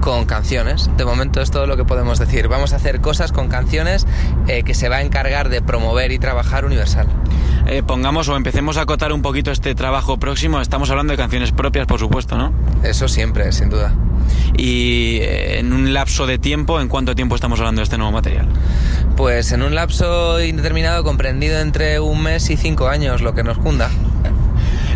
con 0.00 0.26
canciones. 0.26 0.90
De 0.96 1.04
momento 1.04 1.40
es 1.40 1.50
todo 1.50 1.66
lo 1.66 1.76
que 1.76 1.84
podemos 1.84 2.18
decir. 2.18 2.48
Vamos 2.48 2.72
a 2.72 2.76
hacer 2.76 3.00
cosas 3.00 3.32
con 3.32 3.48
canciones 3.48 4.06
eh, 4.48 4.62
que 4.62 4.74
se 4.74 4.88
va 4.88 4.96
a 4.96 5.02
encargar 5.02 5.48
de 5.48 5.62
promover 5.62 6.12
y 6.12 6.18
trabajar 6.18 6.64
Universal. 6.64 7.06
Eh, 7.66 7.82
pongamos 7.82 8.28
o 8.28 8.36
empecemos 8.36 8.76
a 8.76 8.82
acotar 8.82 9.12
un 9.12 9.22
poquito 9.22 9.50
este 9.50 9.74
trabajo 9.74 10.18
próximo. 10.18 10.60
Estamos 10.60 10.90
hablando 10.90 11.12
de 11.12 11.16
canciones 11.16 11.52
propias, 11.52 11.86
por 11.86 11.98
supuesto, 11.98 12.36
¿no? 12.36 12.52
Eso 12.82 13.08
siempre, 13.08 13.50
sin 13.52 13.70
duda. 13.70 13.94
Y 14.56 15.18
eh, 15.20 15.58
en 15.58 15.72
un 15.72 15.92
lapso 15.92 16.26
de 16.26 16.38
tiempo, 16.38 16.80
¿en 16.80 16.88
cuánto 16.88 17.14
tiempo 17.14 17.34
estamos 17.34 17.58
hablando 17.58 17.80
de 17.80 17.84
este 17.84 17.98
nuevo 17.98 18.12
material? 18.12 18.46
Pues 19.16 19.52
en 19.52 19.62
un 19.62 19.74
lapso 19.74 20.40
indeterminado 20.40 21.02
comprendido 21.02 21.60
entre 21.60 22.00
un 22.00 22.22
mes 22.22 22.50
y 22.50 22.56
cinco 22.56 22.88
años, 22.88 23.20
lo 23.20 23.34
que 23.34 23.42
nos 23.42 23.58
cunda. 23.58 23.90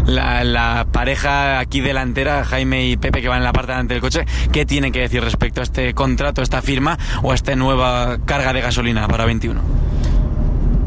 La, 0.06 0.86
pareja 0.90 1.58
aquí 1.58 1.80
delantera, 1.80 2.44
Jaime 2.44 2.86
y 2.86 2.96
Pepe, 2.96 3.22
que 3.22 3.28
van 3.28 3.38
en 3.38 3.44
la 3.44 3.52
parte 3.52 3.72
delante 3.72 3.94
del 3.94 4.00
coche, 4.00 4.26
¿qué 4.52 4.66
tienen 4.66 4.92
que 4.92 5.00
decir 5.00 5.22
respecto 5.22 5.60
a 5.60 5.64
este 5.64 5.94
contrato, 5.94 6.42
esta 6.42 6.62
firma 6.62 6.98
o 7.22 7.32
a 7.32 7.34
esta 7.34 7.54
nueva 7.56 8.18
carga 8.24 8.52
de 8.52 8.60
gasolina 8.60 9.06
para 9.08 9.24
21? 9.24 9.60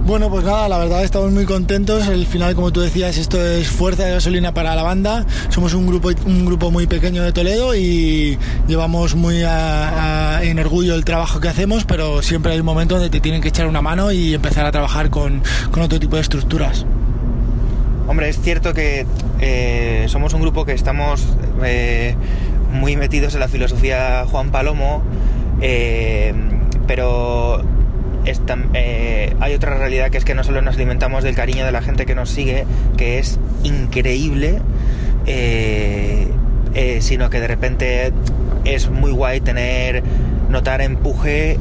Bueno, 0.05 0.29
pues 0.29 0.43
nada, 0.43 0.67
la 0.67 0.77
verdad 0.79 1.01
estamos 1.03 1.31
muy 1.31 1.45
contentos. 1.45 2.07
El 2.07 2.27
final, 2.27 2.55
como 2.55 2.73
tú 2.73 2.81
decías, 2.81 3.17
esto 3.17 3.41
es 3.41 3.69
fuerza 3.69 4.03
de 4.03 4.11
gasolina 4.11 4.53
para 4.53 4.75
la 4.75 4.83
banda. 4.83 5.25
Somos 5.47 5.73
un 5.73 5.87
grupo, 5.87 6.09
un 6.25 6.45
grupo 6.45 6.71
muy 6.71 6.87
pequeño 6.87 7.23
de 7.23 7.31
Toledo 7.31 7.73
y 7.73 8.37
llevamos 8.67 9.15
muy 9.15 9.43
a, 9.43 10.37
a, 10.37 10.43
en 10.43 10.59
orgullo 10.59 10.95
el 10.95 11.05
trabajo 11.05 11.39
que 11.39 11.47
hacemos, 11.47 11.85
pero 11.85 12.21
siempre 12.21 12.51
hay 12.51 12.59
un 12.59 12.65
momento 12.65 12.95
donde 12.95 13.09
te 13.09 13.21
tienen 13.21 13.41
que 13.41 13.47
echar 13.47 13.65
una 13.65 13.81
mano 13.81 14.11
y 14.11 14.33
empezar 14.33 14.65
a 14.65 14.71
trabajar 14.71 15.09
con 15.09 15.41
otro 15.71 15.99
tipo 15.99 16.17
de 16.17 16.21
estructuras. 16.21 16.85
Hombre, 18.05 18.27
es 18.27 18.39
cierto 18.41 18.73
que 18.73 19.05
eh, 19.39 20.05
somos 20.09 20.33
un 20.33 20.41
grupo 20.41 20.65
que 20.65 20.73
estamos 20.73 21.25
eh, 21.63 22.15
muy 22.71 22.97
metidos 22.97 23.33
en 23.33 23.39
la 23.39 23.47
filosofía 23.47 24.25
Juan 24.29 24.51
Palomo, 24.51 25.01
eh, 25.61 26.33
pero 26.85 27.63
hay 29.39 29.53
otra 29.53 29.77
realidad 29.77 30.09
que 30.09 30.17
es 30.17 30.25
que 30.25 30.33
no 30.33 30.43
solo 30.43 30.61
nos 30.61 30.75
alimentamos 30.75 31.23
del 31.23 31.35
cariño 31.35 31.65
de 31.65 31.71
la 31.71 31.81
gente 31.81 32.05
que 32.05 32.15
nos 32.15 32.29
sigue, 32.29 32.65
que 32.97 33.19
es 33.19 33.39
increíble, 33.63 34.61
sino 36.99 37.29
que 37.29 37.39
de 37.39 37.47
repente 37.47 38.13
es 38.63 38.89
muy 38.89 39.11
guay 39.11 39.41
tener, 39.41 40.03
notar 40.49 40.81
empuje 40.81 41.57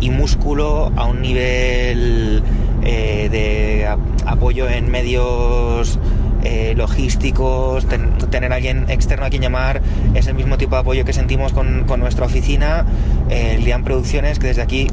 y 0.00 0.10
músculo 0.10 0.92
a 0.96 1.04
un 1.04 1.20
nivel 1.20 2.42
eh, 2.84 3.28
de 3.30 3.86
apoyo 4.26 4.68
en 4.68 4.90
medios 4.90 5.98
eh, 6.42 6.74
logísticos, 6.76 7.86
ten, 7.86 8.16
tener 8.30 8.52
alguien 8.52 8.88
externo 8.88 9.26
a 9.26 9.30
quien 9.30 9.42
llamar, 9.42 9.82
es 10.14 10.28
el 10.28 10.34
mismo 10.34 10.56
tipo 10.56 10.76
de 10.76 10.80
apoyo 10.80 11.04
que 11.04 11.12
sentimos 11.12 11.52
con, 11.52 11.84
con 11.84 12.00
nuestra 12.00 12.26
oficina, 12.26 12.86
eh, 13.28 13.58
Lian 13.60 13.82
Producciones, 13.82 14.38
que 14.38 14.46
desde 14.46 14.62
aquí 14.62 14.86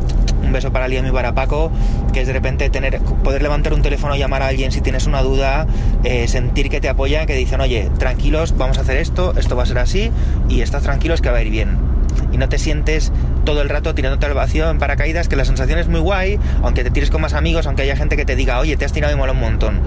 un 0.43 0.51
beso 0.51 0.71
para 0.71 0.87
Liam 0.87 1.05
y 1.05 1.11
para 1.11 1.33
Paco, 1.33 1.71
que 2.13 2.21
es 2.21 2.27
de 2.27 2.33
repente 2.33 2.69
tener, 2.69 2.99
poder 2.99 3.41
levantar 3.41 3.73
un 3.73 3.81
teléfono, 3.81 4.15
llamar 4.15 4.41
a 4.41 4.47
alguien 4.47 4.71
si 4.71 4.81
tienes 4.81 5.05
una 5.05 5.21
duda, 5.21 5.67
eh, 6.03 6.27
sentir 6.27 6.69
que 6.69 6.81
te 6.81 6.89
apoyan, 6.89 7.27
que 7.27 7.35
dicen, 7.35 7.61
oye, 7.61 7.89
tranquilos, 7.99 8.57
vamos 8.57 8.77
a 8.77 8.81
hacer 8.81 8.97
esto, 8.97 9.33
esto 9.37 9.55
va 9.55 9.63
a 9.63 9.65
ser 9.65 9.79
así, 9.79 10.11
y 10.49 10.61
estás 10.61 10.83
tranquilos 10.83 11.21
que 11.21 11.29
va 11.29 11.37
a 11.37 11.41
ir 11.41 11.51
bien. 11.51 11.94
Y 12.35 12.37
no 12.37 12.49
te 12.49 12.57
sientes 12.59 13.13
todo 13.45 13.61
el 13.61 13.69
rato 13.69 13.95
tirándote 13.95 14.25
al 14.25 14.33
vacío 14.33 14.69
en 14.69 14.77
paracaídas, 14.77 15.29
que 15.29 15.37
la 15.37 15.45
sensación 15.45 15.79
es 15.79 15.87
muy 15.87 16.01
guay, 16.01 16.37
aunque 16.63 16.83
te 16.83 16.91
tires 16.91 17.09
con 17.09 17.21
más 17.21 17.33
amigos, 17.33 17.65
aunque 17.65 17.83
haya 17.83 17.95
gente 17.95 18.17
que 18.17 18.25
te 18.25 18.35
diga, 18.35 18.59
oye, 18.59 18.75
te 18.75 18.83
has 18.83 18.91
tirado 18.91 19.13
y 19.13 19.15
mola 19.15 19.31
un 19.31 19.39
montón. 19.39 19.79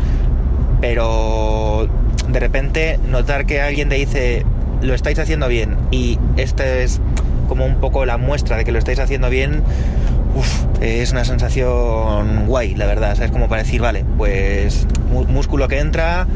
Pero 0.81 1.91
de 2.27 2.41
repente 2.41 2.99
notar 3.07 3.45
que 3.45 3.61
alguien 3.61 3.91
te 3.91 3.97
dice, 3.97 4.47
lo 4.81 4.95
estáis 4.95 5.19
haciendo 5.19 5.47
bien, 5.47 5.77
y 5.91 6.19
esta 6.39 6.67
es 6.67 7.03
como 7.49 7.67
un 7.67 7.81
poco 7.81 8.07
la 8.07 8.17
muestra 8.17 8.57
de 8.57 8.65
que 8.65 8.73
lo 8.73 8.79
estáis 8.79 8.99
haciendo 8.99 9.29
bien, 9.29 9.63
uf, 10.35 10.65
es 10.81 11.13
una 11.13 11.27
sensación 11.27 12.47
guay, 12.47 12.77
la 12.77 12.87
verdad. 12.87 13.21
Es 13.21 13.31
como 13.31 13.51
para 13.51 13.63
decir, 13.63 13.83
vale, 13.83 14.07
pues 14.17 14.87
músculo 15.11 15.69
que 15.69 15.81
entra, 15.81 16.27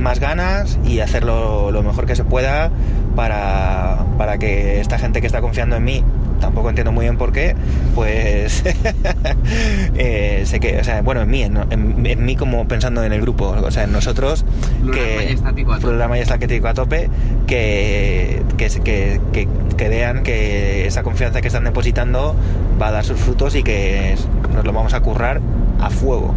más 0.00 0.18
ganas 0.18 0.78
y 0.84 1.00
hacerlo 1.00 1.70
lo 1.70 1.82
mejor 1.82 2.06
que 2.06 2.16
se 2.16 2.24
pueda 2.24 2.70
para, 3.14 4.04
para 4.18 4.38
que 4.38 4.80
esta 4.80 4.98
gente 4.98 5.20
que 5.20 5.26
está 5.26 5.40
confiando 5.40 5.76
en 5.76 5.84
mí 5.84 6.04
tampoco 6.40 6.70
entiendo 6.70 6.90
muy 6.90 7.04
bien 7.04 7.16
por 7.16 7.32
qué, 7.32 7.54
pues 7.94 8.64
eh, 9.94 10.42
sé 10.46 10.58
que, 10.58 10.78
o 10.78 10.84
sea, 10.84 11.02
bueno, 11.02 11.20
en 11.20 11.30
mí, 11.30 11.42
en, 11.42 11.56
en, 11.70 12.06
en, 12.06 12.24
mí 12.24 12.34
como 12.34 12.66
pensando 12.66 13.04
en 13.04 13.12
el 13.12 13.20
grupo, 13.20 13.48
o 13.48 13.70
sea, 13.70 13.84
en 13.84 13.92
nosotros, 13.92 14.44
que 14.92 15.38
programa 15.80 16.16
ya 16.16 16.22
estático 16.22 16.66
a 16.68 16.74
tope, 16.74 17.08
que, 17.46 18.42
que, 18.56 18.68
que, 18.68 19.20
que, 19.32 19.48
que 19.76 19.88
vean 19.88 20.22
que 20.22 20.86
esa 20.86 21.02
confianza 21.02 21.40
que 21.40 21.48
están 21.48 21.64
depositando 21.64 22.34
va 22.80 22.88
a 22.88 22.92
dar 22.92 23.04
sus 23.04 23.20
frutos 23.20 23.54
y 23.54 23.62
que 23.62 24.16
nos 24.54 24.64
lo 24.64 24.72
vamos 24.72 24.94
a 24.94 25.00
currar 25.00 25.40
a 25.80 25.90
fuego. 25.90 26.34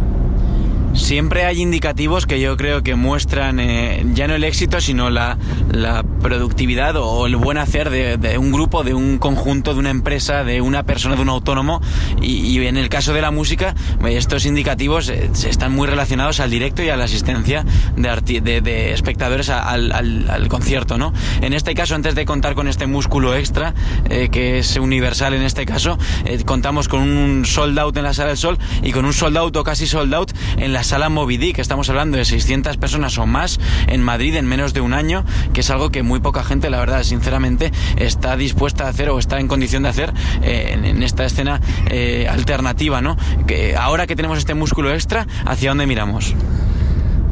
Siempre 0.94 1.44
hay 1.44 1.60
indicativos 1.60 2.24
que 2.24 2.40
yo 2.40 2.56
creo 2.56 2.82
que 2.82 2.94
muestran 2.94 3.58
eh, 3.58 4.04
ya 4.14 4.28
no 4.28 4.34
el 4.34 4.44
éxito, 4.44 4.80
sino 4.80 5.10
la, 5.10 5.36
la 5.72 6.04
productividad 6.22 6.96
o 6.96 7.26
el 7.26 7.36
buen 7.36 7.58
hacer 7.58 7.90
de, 7.90 8.16
de, 8.16 8.38
un 8.38 8.52
grupo, 8.52 8.84
de 8.84 8.94
un 8.94 9.18
conjunto, 9.18 9.74
de 9.74 9.80
una 9.80 9.90
empresa, 9.90 10.44
de 10.44 10.60
una 10.60 10.84
persona, 10.84 11.16
de 11.16 11.22
un 11.22 11.28
autónomo. 11.28 11.80
Y, 12.22 12.46
y 12.46 12.66
en 12.66 12.76
el 12.76 12.88
caso 12.88 13.12
de 13.12 13.20
la 13.20 13.32
música, 13.32 13.74
estos 14.06 14.46
indicativos 14.46 15.08
eh, 15.08 15.30
están 15.46 15.72
muy 15.72 15.88
relacionados 15.88 16.38
al 16.38 16.50
directo 16.50 16.82
y 16.82 16.90
a 16.90 16.96
la 16.96 17.04
asistencia 17.04 17.64
de, 17.96 18.40
de, 18.40 18.60
de 18.60 18.92
espectadores 18.92 19.50
al, 19.50 19.90
al, 19.90 20.30
al, 20.30 20.48
concierto. 20.48 20.96
¿no? 20.96 21.12
En 21.40 21.54
este 21.54 21.74
caso, 21.74 21.96
antes 21.96 22.14
de 22.14 22.24
contar 22.24 22.54
con 22.54 22.68
este 22.68 22.86
músculo 22.86 23.34
extra, 23.34 23.74
eh, 24.10 24.28
que 24.30 24.58
es 24.58 24.76
universal 24.76 25.34
en 25.34 25.42
este 25.42 25.66
caso, 25.66 25.98
eh, 26.24 26.42
contamos 26.44 26.88
con 26.88 27.00
un 27.02 27.44
sold 27.44 27.78
out 27.80 27.96
en 27.96 28.04
la 28.04 28.14
Sala 28.14 28.28
del 28.28 28.38
Sol 28.38 28.58
y 28.82 28.92
con 28.92 29.04
un 29.04 29.12
sold 29.12 29.36
out 29.36 29.56
o 29.56 29.64
casi 29.64 29.86
sold 29.88 30.14
out 30.14 30.30
en 30.56 30.72
la 30.72 30.83
sala 30.84 31.08
Moby 31.08 31.38
Dick, 31.38 31.58
estamos 31.58 31.88
hablando 31.88 32.18
de 32.18 32.24
600 32.24 32.76
personas 32.76 33.16
o 33.18 33.26
más 33.26 33.58
en 33.86 34.02
Madrid 34.02 34.36
en 34.36 34.46
menos 34.46 34.74
de 34.74 34.80
un 34.80 34.92
año, 34.92 35.24
que 35.52 35.62
es 35.62 35.70
algo 35.70 35.90
que 35.90 36.02
muy 36.02 36.20
poca 36.20 36.44
gente, 36.44 36.70
la 36.70 36.78
verdad, 36.78 37.02
sinceramente, 37.02 37.72
está 37.96 38.36
dispuesta 38.36 38.84
a 38.84 38.88
hacer 38.88 39.08
o 39.08 39.18
está 39.18 39.40
en 39.40 39.48
condición 39.48 39.84
de 39.84 39.88
hacer 39.88 40.12
eh, 40.42 40.78
en, 40.82 41.02
esta 41.02 41.24
escena 41.24 41.60
eh, 41.90 42.28
alternativa, 42.30 43.00
¿no? 43.00 43.16
Que 43.46 43.76
ahora 43.76 44.06
que 44.06 44.14
tenemos 44.14 44.38
este 44.38 44.54
músculo 44.54 44.92
extra, 44.92 45.26
¿hacia 45.46 45.70
dónde 45.70 45.86
miramos? 45.86 46.34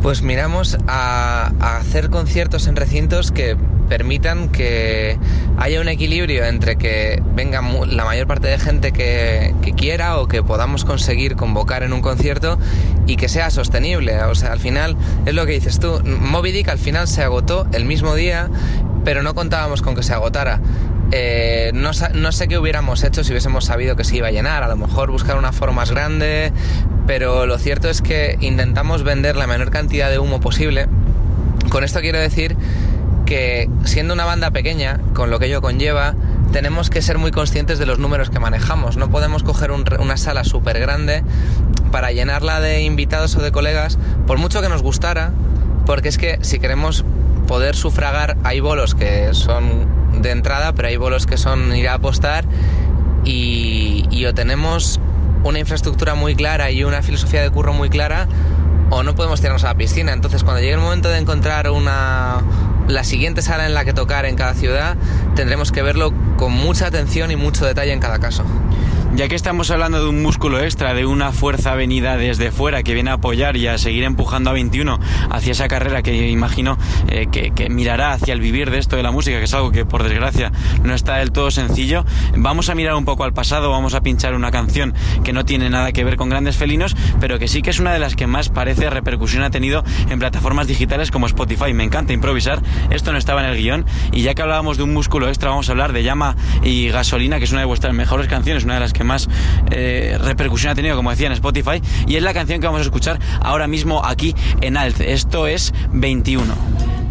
Pues 0.02 0.22
miramos 0.22 0.78
a 0.88 1.52
hacer 1.60 2.10
conciertos 2.10 2.66
en 2.66 2.76
recintos 2.76 3.30
que 3.30 3.56
permitan 3.88 4.48
que 4.48 5.18
haya 5.58 5.80
un 5.80 5.88
equilibrio 5.88 6.44
entre 6.44 6.76
que 6.76 7.22
venga 7.34 7.62
la 7.86 8.04
mayor 8.04 8.26
parte 8.26 8.48
de 8.48 8.58
gente 8.58 8.92
que, 8.92 9.54
que, 9.62 9.72
quiera 9.72 10.18
o 10.18 10.28
que 10.28 10.42
podamos 10.42 10.84
conseguir 10.84 11.36
convocar 11.36 11.82
en 11.82 11.92
un 11.92 12.00
concierto 12.00 12.58
y 13.06 13.16
que 13.16 13.28
sea 13.28 13.50
sostenible. 13.50 14.22
O 14.24 14.34
sea, 14.34 14.52
al 14.52 14.60
final 14.60 14.96
es 15.26 15.34
lo 15.34 15.46
que 15.46 15.52
dices 15.52 15.78
tú. 15.78 16.00
Moby 16.04 16.52
Dick 16.52 16.68
al 16.68 16.78
final 16.78 17.08
se 17.08 17.22
agotó 17.22 17.66
el 17.72 17.84
mismo 17.84 18.14
día, 18.14 18.48
pero 19.04 19.22
no 19.22 19.34
contábamos 19.34 19.82
con 19.82 19.94
que 19.94 20.02
se 20.02 20.12
agotara. 20.12 20.60
Eh, 21.14 21.72
no, 21.74 21.90
no, 22.14 22.32
sé 22.32 22.48
qué 22.48 22.56
hubiéramos 22.56 23.04
hecho 23.04 23.22
si 23.22 23.32
hubiésemos 23.32 23.66
sabido 23.66 23.96
que 23.96 24.04
se 24.04 24.16
iba 24.16 24.28
a 24.28 24.30
llenar. 24.30 24.62
A 24.62 24.68
lo 24.68 24.76
mejor 24.76 25.10
buscar 25.10 25.36
una 25.36 25.52
forma 25.52 25.82
más 25.82 25.90
grande, 25.90 26.52
pero 27.06 27.46
lo 27.46 27.58
cierto 27.58 27.90
es 27.90 28.00
que 28.00 28.38
intentamos 28.40 29.02
vender 29.02 29.36
la 29.36 29.46
menor 29.46 29.70
cantidad 29.70 30.10
de 30.10 30.18
humo 30.18 30.40
posible. 30.40 30.88
Con 31.68 31.84
esto 31.84 32.00
quiero 32.00 32.18
decir 32.18 32.56
que 33.32 33.70
siendo 33.84 34.12
una 34.12 34.26
banda 34.26 34.50
pequeña, 34.50 35.00
con 35.14 35.30
lo 35.30 35.38
que 35.38 35.46
ello 35.46 35.62
conlleva, 35.62 36.14
tenemos 36.52 36.90
que 36.90 37.00
ser 37.00 37.16
muy 37.16 37.30
conscientes 37.30 37.78
de 37.78 37.86
los 37.86 37.98
números 37.98 38.28
que 38.28 38.38
manejamos. 38.38 38.98
No 38.98 39.08
podemos 39.10 39.42
coger 39.42 39.70
un, 39.70 39.86
una 40.00 40.18
sala 40.18 40.44
súper 40.44 40.78
grande 40.78 41.24
para 41.90 42.12
llenarla 42.12 42.60
de 42.60 42.82
invitados 42.82 43.34
o 43.36 43.40
de 43.40 43.50
colegas, 43.50 43.98
por 44.26 44.36
mucho 44.36 44.60
que 44.60 44.68
nos 44.68 44.82
gustara, 44.82 45.32
porque 45.86 46.10
es 46.10 46.18
que 46.18 46.40
si 46.42 46.58
queremos 46.58 47.06
poder 47.46 47.74
sufragar, 47.74 48.36
hay 48.44 48.60
bolos 48.60 48.94
que 48.94 49.32
son 49.32 49.88
de 50.20 50.30
entrada, 50.30 50.74
pero 50.74 50.88
hay 50.88 50.98
bolos 50.98 51.24
que 51.24 51.38
son 51.38 51.74
ir 51.74 51.88
a 51.88 51.94
apostar 51.94 52.44
y, 53.24 54.08
y 54.10 54.26
o 54.26 54.34
tenemos 54.34 55.00
una 55.42 55.58
infraestructura 55.58 56.14
muy 56.14 56.34
clara 56.34 56.70
y 56.70 56.84
una 56.84 57.00
filosofía 57.00 57.40
de 57.40 57.48
curro 57.48 57.72
muy 57.72 57.88
clara, 57.88 58.28
o 58.90 59.02
no 59.02 59.14
podemos 59.14 59.40
tirarnos 59.40 59.64
a 59.64 59.68
la 59.68 59.74
piscina. 59.74 60.12
Entonces, 60.12 60.44
cuando 60.44 60.60
llegue 60.60 60.74
el 60.74 60.80
momento 60.80 61.08
de 61.08 61.16
encontrar 61.16 61.70
una, 61.70 62.42
la 62.88 63.04
siguiente 63.04 63.42
sala 63.42 63.66
en 63.66 63.74
la 63.74 63.84
que 63.84 63.92
tocar 63.92 64.26
en 64.26 64.36
cada 64.36 64.54
ciudad, 64.54 64.96
tendremos 65.34 65.72
que 65.72 65.82
verlo 65.82 66.12
con 66.36 66.52
mucha 66.52 66.86
atención 66.86 67.30
y 67.30 67.36
mucho 67.36 67.64
detalle 67.66 67.92
en 67.92 68.00
cada 68.00 68.18
caso. 68.18 68.44
Ya 69.14 69.28
que 69.28 69.34
estamos 69.34 69.70
hablando 69.70 70.02
de 70.02 70.08
un 70.08 70.22
músculo 70.22 70.58
extra, 70.58 70.94
de 70.94 71.04
una 71.04 71.32
fuerza 71.32 71.74
venida 71.74 72.16
desde 72.16 72.50
fuera 72.50 72.82
que 72.82 72.94
viene 72.94 73.10
a 73.10 73.14
apoyar 73.14 73.58
y 73.58 73.66
a 73.66 73.76
seguir 73.76 74.04
empujando 74.04 74.48
a 74.48 74.54
21 74.54 74.98
hacia 75.30 75.52
esa 75.52 75.68
carrera 75.68 76.02
que 76.02 76.30
imagino 76.30 76.78
eh, 77.08 77.26
que, 77.30 77.50
que, 77.50 77.68
mirará 77.68 78.12
hacia 78.12 78.32
el 78.32 78.40
vivir 78.40 78.70
de 78.70 78.78
esto 78.78 78.96
de 78.96 79.02
la 79.02 79.10
música, 79.10 79.36
que 79.36 79.44
es 79.44 79.52
algo 79.52 79.70
que 79.70 79.84
por 79.84 80.02
desgracia 80.02 80.50
no 80.82 80.94
está 80.94 81.16
del 81.16 81.30
todo 81.30 81.50
sencillo, 81.50 82.06
vamos 82.34 82.70
a 82.70 82.74
mirar 82.74 82.94
un 82.94 83.04
poco 83.04 83.24
al 83.24 83.34
pasado, 83.34 83.70
vamos 83.70 83.92
a 83.92 84.00
pinchar 84.00 84.34
una 84.34 84.50
canción 84.50 84.94
que 85.22 85.34
no 85.34 85.44
tiene 85.44 85.68
nada 85.68 85.92
que 85.92 86.04
ver 86.04 86.16
con 86.16 86.30
grandes 86.30 86.56
felinos, 86.56 86.96
pero 87.20 87.38
que 87.38 87.48
sí 87.48 87.60
que 87.60 87.68
es 87.68 87.80
una 87.80 87.92
de 87.92 87.98
las 87.98 88.16
que 88.16 88.26
más 88.26 88.48
parece 88.48 88.88
repercusión 88.88 89.42
ha 89.42 89.50
tenido 89.50 89.84
en 90.08 90.18
plataformas 90.20 90.66
digitales 90.66 91.10
como 91.10 91.26
Spotify. 91.26 91.74
Me 91.74 91.84
encanta 91.84 92.14
improvisar, 92.14 92.62
esto 92.88 93.12
no 93.12 93.18
estaba 93.18 93.44
en 93.44 93.50
el 93.50 93.58
guion 93.58 93.84
y 94.10 94.22
ya 94.22 94.32
que 94.32 94.40
hablábamos 94.40 94.78
de 94.78 94.84
un 94.84 94.94
músculo 94.94 95.28
extra, 95.28 95.50
vamos 95.50 95.68
a 95.68 95.72
hablar 95.72 95.92
de 95.92 96.02
Llama 96.02 96.34
y 96.64 96.88
Gasolina, 96.88 97.36
que 97.36 97.44
es 97.44 97.52
una 97.52 97.60
de 97.60 97.66
vuestras 97.66 97.92
mejores 97.92 98.26
canciones, 98.26 98.64
una 98.64 98.74
de 98.74 98.80
las 98.80 98.94
que 98.94 99.01
más 99.04 99.28
eh, 99.70 100.18
repercusión 100.20 100.72
ha 100.72 100.74
tenido, 100.74 100.96
como 100.96 101.10
decía 101.10 101.26
en 101.26 101.32
Spotify, 101.32 101.82
y 102.06 102.16
es 102.16 102.22
la 102.22 102.34
canción 102.34 102.60
que 102.60 102.66
vamos 102.66 102.80
a 102.80 102.84
escuchar 102.84 103.18
ahora 103.40 103.66
mismo 103.66 104.04
aquí 104.04 104.34
en 104.60 104.76
Alt. 104.76 105.00
Esto 105.00 105.46
es 105.46 105.72
21. 105.92 107.01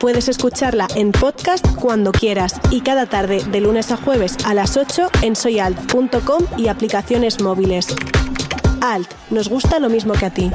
Puedes 0.00 0.28
escucharla 0.28 0.88
en 0.96 1.12
podcast 1.12 1.66
cuando 1.78 2.10
quieras 2.10 2.58
y 2.70 2.80
cada 2.80 3.04
tarde 3.04 3.44
de 3.44 3.60
lunes 3.60 3.92
a 3.92 3.98
jueves 3.98 4.38
a 4.46 4.54
las 4.54 4.78
8 4.78 5.10
en 5.20 5.36
soyalt.com 5.36 6.46
y 6.56 6.68
aplicaciones 6.68 7.42
móviles. 7.42 7.86
Alt, 8.80 9.10
nos 9.28 9.50
gusta 9.50 9.78
lo 9.78 9.90
mismo 9.90 10.14
que 10.14 10.24
a 10.24 10.30
ti. 10.30 10.50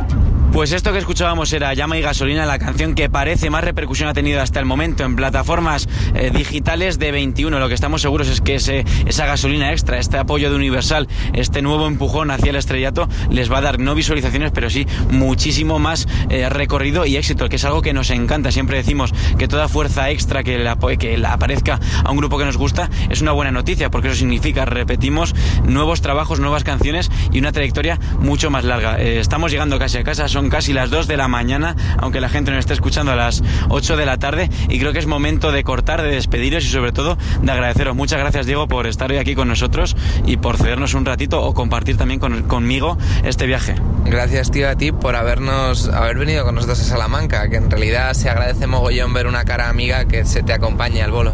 Pues 0.55 0.71
esto 0.71 0.93
que 0.93 0.99
escuchábamos 0.99 1.51
era 1.51 1.73
Llama 1.73 1.97
y 1.97 2.01
Gasolina, 2.01 2.45
la 2.45 2.57
canción 2.57 2.95
que 2.95 3.09
parece 3.09 3.49
más 3.49 3.61
repercusión 3.61 4.07
ha 4.07 4.13
tenido 4.13 4.41
hasta 4.41 4.57
el 4.61 4.65
momento 4.65 5.03
en 5.03 5.17
plataformas 5.17 5.89
eh, 6.13 6.31
digitales 6.33 6.97
de 6.97 7.11
21. 7.11 7.59
Lo 7.59 7.67
que 7.67 7.73
estamos 7.73 8.01
seguros 8.01 8.29
es 8.29 8.39
que 8.39 8.55
esa 8.55 9.25
gasolina 9.25 9.73
extra, 9.73 9.99
este 9.99 10.17
apoyo 10.17 10.49
de 10.49 10.55
Universal, 10.55 11.09
este 11.33 11.61
nuevo 11.61 11.87
empujón 11.87 12.31
hacia 12.31 12.51
el 12.51 12.55
estrellato, 12.55 13.09
les 13.29 13.51
va 13.51 13.57
a 13.57 13.61
dar 13.61 13.79
no 13.79 13.95
visualizaciones, 13.95 14.51
pero 14.51 14.69
sí 14.69 14.87
muchísimo 15.11 15.77
más 15.77 16.07
eh, 16.29 16.47
recorrido 16.47 17.05
y 17.05 17.17
éxito, 17.17 17.49
que 17.49 17.57
es 17.57 17.65
algo 17.65 17.81
que 17.81 17.91
nos 17.91 18.09
encanta. 18.09 18.49
Siempre 18.53 18.77
decimos 18.77 19.13
que 19.37 19.49
toda 19.49 19.67
fuerza 19.67 20.09
extra 20.09 20.41
que, 20.41 20.57
la, 20.57 20.77
que 20.77 21.17
la 21.17 21.33
aparezca 21.33 21.81
a 22.01 22.11
un 22.11 22.15
grupo 22.15 22.37
que 22.37 22.45
nos 22.45 22.55
gusta 22.55 22.89
es 23.09 23.19
una 23.19 23.33
buena 23.33 23.51
noticia, 23.51 23.91
porque 23.91 24.07
eso 24.07 24.15
significa, 24.15 24.63
repetimos, 24.63 25.35
nuevos 25.67 25.99
trabajos, 25.99 26.39
nuevas 26.39 26.63
canciones 26.63 27.11
y 27.33 27.39
una 27.39 27.51
trayectoria 27.51 27.99
mucho 28.19 28.49
más 28.49 28.63
larga. 28.63 29.01
Eh, 29.01 29.19
estamos 29.19 29.51
llegando 29.51 29.77
casi 29.77 29.97
a 29.97 30.05
casa, 30.05 30.29
son 30.29 30.44
casi 30.49 30.73
las 30.73 30.89
2 30.89 31.07
de 31.07 31.17
la 31.17 31.27
mañana, 31.27 31.75
aunque 31.97 32.21
la 32.21 32.29
gente 32.29 32.51
nos 32.51 32.59
esté 32.59 32.73
escuchando 32.73 33.11
a 33.11 33.15
las 33.15 33.43
8 33.69 33.97
de 33.97 34.05
la 34.05 34.17
tarde 34.17 34.49
y 34.69 34.79
creo 34.79 34.93
que 34.93 34.99
es 34.99 35.07
momento 35.07 35.51
de 35.51 35.63
cortar, 35.63 36.01
de 36.01 36.09
despediros 36.09 36.63
y 36.63 36.67
sobre 36.67 36.91
todo 36.91 37.17
de 37.41 37.51
agradeceros. 37.51 37.95
Muchas 37.95 38.19
gracias 38.19 38.45
Diego 38.45 38.67
por 38.67 38.87
estar 38.87 39.11
hoy 39.11 39.17
aquí 39.17 39.35
con 39.35 39.47
nosotros 39.47 39.95
y 40.25 40.37
por 40.37 40.57
cedernos 40.57 40.93
un 40.93 41.05
ratito 41.05 41.41
o 41.41 41.53
compartir 41.53 41.97
también 41.97 42.19
conmigo 42.19 42.97
este 43.23 43.45
viaje. 43.45 43.75
Gracias 44.05 44.51
tío 44.51 44.69
a 44.69 44.75
ti 44.75 44.91
por 44.91 45.15
habernos 45.15 45.89
haber 45.89 46.17
venido 46.17 46.45
con 46.45 46.55
nosotros 46.55 46.79
a 46.81 46.83
Salamanca, 46.83 47.49
que 47.49 47.57
en 47.57 47.69
realidad 47.69 48.13
se 48.13 48.29
agradece 48.29 48.67
mogollón 48.67 49.13
ver 49.13 49.27
una 49.27 49.45
cara 49.45 49.69
amiga 49.69 50.05
que 50.05 50.25
se 50.25 50.43
te 50.43 50.53
acompañe 50.53 51.01
al 51.01 51.11
bolo. 51.11 51.33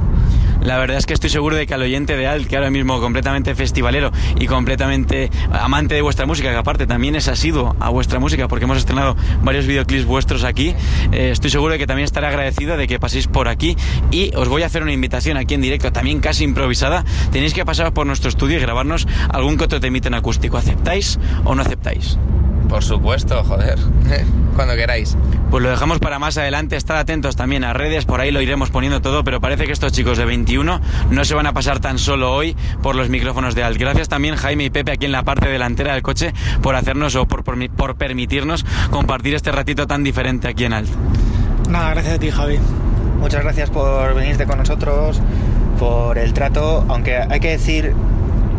La 0.61 0.77
verdad 0.77 0.97
es 0.97 1.05
que 1.05 1.13
estoy 1.13 1.29
seguro 1.29 1.55
de 1.55 1.65
que 1.65 1.73
al 1.73 1.81
oyente 1.81 2.15
de 2.15 2.27
Alt, 2.27 2.47
que 2.47 2.55
ahora 2.55 2.69
mismo 2.69 2.99
completamente 2.99 3.55
festivalero 3.55 4.11
y 4.39 4.45
completamente 4.45 5.31
amante 5.51 5.95
de 5.95 6.01
vuestra 6.01 6.25
música, 6.25 6.51
que 6.51 6.57
aparte 6.57 6.85
también 6.85 7.15
es 7.15 7.27
asiduo 7.27 7.75
a 7.79 7.89
vuestra 7.89 8.19
música, 8.19 8.47
porque 8.47 8.65
hemos 8.65 8.77
estrenado 8.77 9.15
varios 9.41 9.65
videoclips 9.65 10.05
vuestros 10.05 10.43
aquí, 10.43 10.75
eh, 11.11 11.31
estoy 11.31 11.49
seguro 11.49 11.73
de 11.73 11.79
que 11.79 11.87
también 11.87 12.05
estaré 12.05 12.27
agradecido 12.27 12.77
de 12.77 12.87
que 12.87 12.99
paséis 12.99 13.27
por 13.27 13.47
aquí 13.47 13.75
y 14.11 14.35
os 14.35 14.47
voy 14.49 14.63
a 14.63 14.67
hacer 14.67 14.83
una 14.83 14.93
invitación 14.93 15.37
aquí 15.37 15.55
en 15.55 15.61
directo, 15.61 15.91
también 15.91 16.19
casi 16.19 16.43
improvisada. 16.43 17.05
Tenéis 17.31 17.53
que 17.53 17.65
pasar 17.65 17.93
por 17.93 18.05
nuestro 18.05 18.29
estudio 18.29 18.57
y 18.57 18.61
grabarnos 18.61 19.07
algún 19.29 19.57
que 19.57 19.63
otro 19.63 19.79
temita 19.79 20.11
acústico. 20.15 20.57
¿Aceptáis 20.57 21.19
o 21.43 21.55
no 21.55 21.61
aceptáis? 21.61 22.17
Por 22.67 22.83
supuesto, 22.83 23.43
joder. 23.43 23.77
Cuando 24.55 24.75
queráis. 24.75 25.15
Pues 25.51 25.61
lo 25.61 25.69
dejamos 25.69 25.99
para 25.99 26.17
más 26.17 26.37
adelante. 26.37 26.77
Estar 26.77 26.95
atentos 26.95 27.35
también 27.35 27.65
a 27.65 27.73
redes, 27.73 28.05
por 28.05 28.21
ahí 28.21 28.31
lo 28.31 28.41
iremos 28.41 28.69
poniendo 28.69 29.01
todo, 29.01 29.25
pero 29.25 29.41
parece 29.41 29.65
que 29.65 29.73
estos 29.73 29.91
chicos 29.91 30.17
de 30.17 30.23
21 30.23 30.79
no 31.09 31.25
se 31.25 31.35
van 31.35 31.45
a 31.45 31.51
pasar 31.51 31.81
tan 31.81 31.99
solo 31.99 32.33
hoy 32.33 32.55
por 32.81 32.95
los 32.95 33.09
micrófonos 33.09 33.53
de 33.53 33.61
Alt. 33.61 33.77
Gracias 33.77 34.07
también 34.07 34.37
Jaime 34.37 34.63
y 34.63 34.69
Pepe 34.69 34.93
aquí 34.93 35.07
en 35.07 35.11
la 35.11 35.23
parte 35.23 35.49
delantera 35.49 35.91
del 35.93 36.03
coche 36.03 36.33
por 36.61 36.75
hacernos 36.75 37.17
o 37.17 37.25
por, 37.25 37.43
por, 37.43 37.95
permitirnos 37.95 38.65
compartir 38.91 39.35
este 39.35 39.51
ratito 39.51 39.87
tan 39.87 40.05
diferente 40.05 40.47
aquí 40.47 40.63
en 40.63 40.71
Alt. 40.71 40.89
Nada, 41.69 41.89
gracias 41.95 42.15
a 42.15 42.19
ti 42.19 42.31
Javi. 42.31 42.57
Muchas 43.19 43.43
gracias 43.43 43.69
por 43.69 44.15
venirte 44.15 44.45
con 44.45 44.57
nosotros, 44.57 45.21
por 45.77 46.17
el 46.17 46.31
trato, 46.31 46.85
aunque 46.87 47.17
hay 47.17 47.41
que 47.41 47.49
decir 47.49 47.93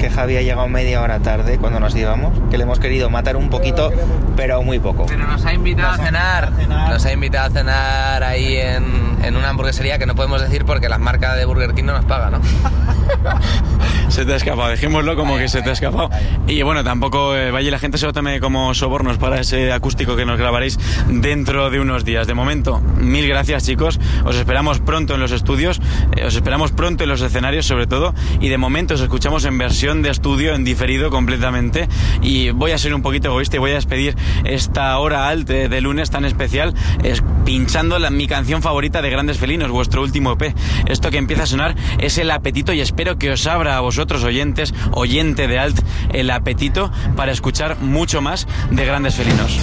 que 0.02 0.10
Javi 0.10 0.36
ha 0.36 0.42
llegado 0.42 0.66
media 0.66 1.00
hora 1.00 1.20
tarde 1.20 1.58
cuando 1.58 1.78
nos 1.78 1.94
íbamos, 1.94 2.36
que 2.50 2.58
le 2.58 2.64
hemos 2.64 2.80
querido 2.80 3.08
matar 3.08 3.36
un 3.36 3.50
poquito, 3.50 3.92
pero 4.36 4.60
muy 4.60 4.80
poco. 4.80 5.06
Pero 5.06 5.28
nos 5.28 5.44
ha 5.44 5.54
invitado 5.54 5.92
a 5.92 6.04
cenar, 6.04 6.52
nos 6.90 7.06
ha 7.06 7.12
invitado 7.12 7.46
a 7.46 7.50
cenar 7.50 8.24
ahí 8.24 8.56
en, 8.56 8.84
en 9.22 9.36
una 9.36 9.50
hamburguesería 9.50 9.98
que 9.98 10.06
no 10.06 10.16
podemos 10.16 10.42
decir 10.42 10.64
porque 10.64 10.88
la 10.88 10.98
marca 10.98 11.36
de 11.36 11.44
Burger 11.44 11.72
King 11.72 11.84
no 11.84 11.92
nos 11.92 12.04
paga, 12.04 12.30
¿no? 12.30 12.40
se 14.08 14.24
te 14.24 14.32
ha 14.32 14.36
escapado, 14.36 14.68
dejémoslo 14.68 15.16
como 15.16 15.38
que 15.38 15.48
se 15.48 15.62
te 15.62 15.70
ha 15.70 15.72
escapado. 15.72 16.10
Y 16.46 16.62
bueno, 16.62 16.82
tampoco 16.82 17.36
eh, 17.36 17.50
vaya 17.50 17.70
la 17.70 17.78
gente 17.78 17.98
se 17.98 18.06
lo 18.06 18.12
tome 18.12 18.40
como 18.40 18.74
sobornos 18.74 19.18
para 19.18 19.40
ese 19.40 19.72
acústico 19.72 20.16
que 20.16 20.26
nos 20.26 20.38
grabaréis 20.38 20.78
dentro 21.06 21.70
de 21.70 21.80
unos 21.80 22.04
días. 22.04 22.26
De 22.26 22.34
momento, 22.34 22.80
mil 22.80 23.28
gracias 23.28 23.64
chicos, 23.64 24.00
os 24.24 24.36
esperamos 24.36 24.80
pronto 24.80 25.14
en 25.14 25.20
los 25.20 25.30
estudios, 25.30 25.80
eh, 26.16 26.26
os 26.26 26.34
esperamos 26.34 26.72
pronto 26.72 27.04
en 27.04 27.10
los 27.10 27.20
escenarios 27.20 27.66
sobre 27.66 27.86
todo, 27.86 28.14
y 28.40 28.48
de 28.48 28.58
momento 28.58 28.94
os 28.94 29.00
escuchamos 29.00 29.44
en 29.44 29.58
versión 29.58 29.91
de 30.00 30.10
estudio, 30.10 30.54
en 30.54 30.64
diferido 30.64 31.10
completamente, 31.10 31.88
y 32.22 32.50
voy 32.50 32.70
a 32.70 32.78
ser 32.78 32.94
un 32.94 33.02
poquito 33.02 33.28
egoísta 33.28 33.56
y 33.56 33.58
voy 33.58 33.72
a 33.72 33.74
despedir 33.74 34.16
esta 34.44 34.96
hora 34.98 35.28
alta 35.28 35.52
de 35.52 35.80
lunes 35.80 36.10
tan 36.10 36.24
especial, 36.24 36.74
es 37.02 37.22
pinchando 37.44 37.98
la, 37.98 38.10
mi 38.10 38.26
canción 38.26 38.62
favorita 38.62 39.02
de 39.02 39.10
Grandes 39.10 39.38
Felinos, 39.38 39.70
vuestro 39.70 40.02
último 40.02 40.32
EP. 40.32 40.54
Esto 40.86 41.10
que 41.10 41.18
empieza 41.18 41.44
a 41.44 41.46
sonar 41.46 41.74
es 41.98 42.18
el 42.18 42.30
apetito 42.30 42.72
y 42.72 42.80
espero 42.80 43.18
que 43.18 43.30
os 43.30 43.46
abra 43.46 43.76
a 43.76 43.80
vosotros 43.80 44.02
otros 44.02 44.24
oyentes, 44.24 44.74
oyente 44.90 45.46
de 45.46 45.58
Alt, 45.58 45.80
el 46.12 46.30
apetito 46.30 46.90
para 47.16 47.32
escuchar 47.32 47.78
mucho 47.78 48.20
más 48.20 48.46
de 48.70 48.84
grandes 48.84 49.14
felinos. 49.14 49.58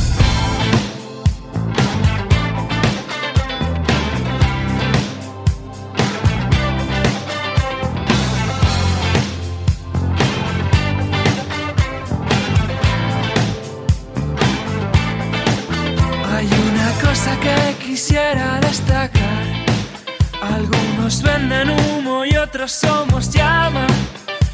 Humo 22.60 22.65
y 22.65 22.65
otros 22.65 22.72
somos 22.72 23.30
llama. 23.32 23.88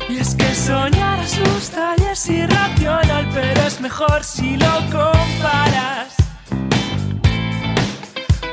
Y 0.10 0.18
es 0.18 0.36
que 0.36 0.54
soñar 0.54 1.20
asusta 1.20 1.96
y 1.98 2.04
es 2.04 2.30
irracional, 2.30 3.28
pero 3.34 3.62
es 3.62 3.82
mejor 3.82 4.24
si 4.24 4.58
lo 4.58 4.74
comparas. 4.92 6.14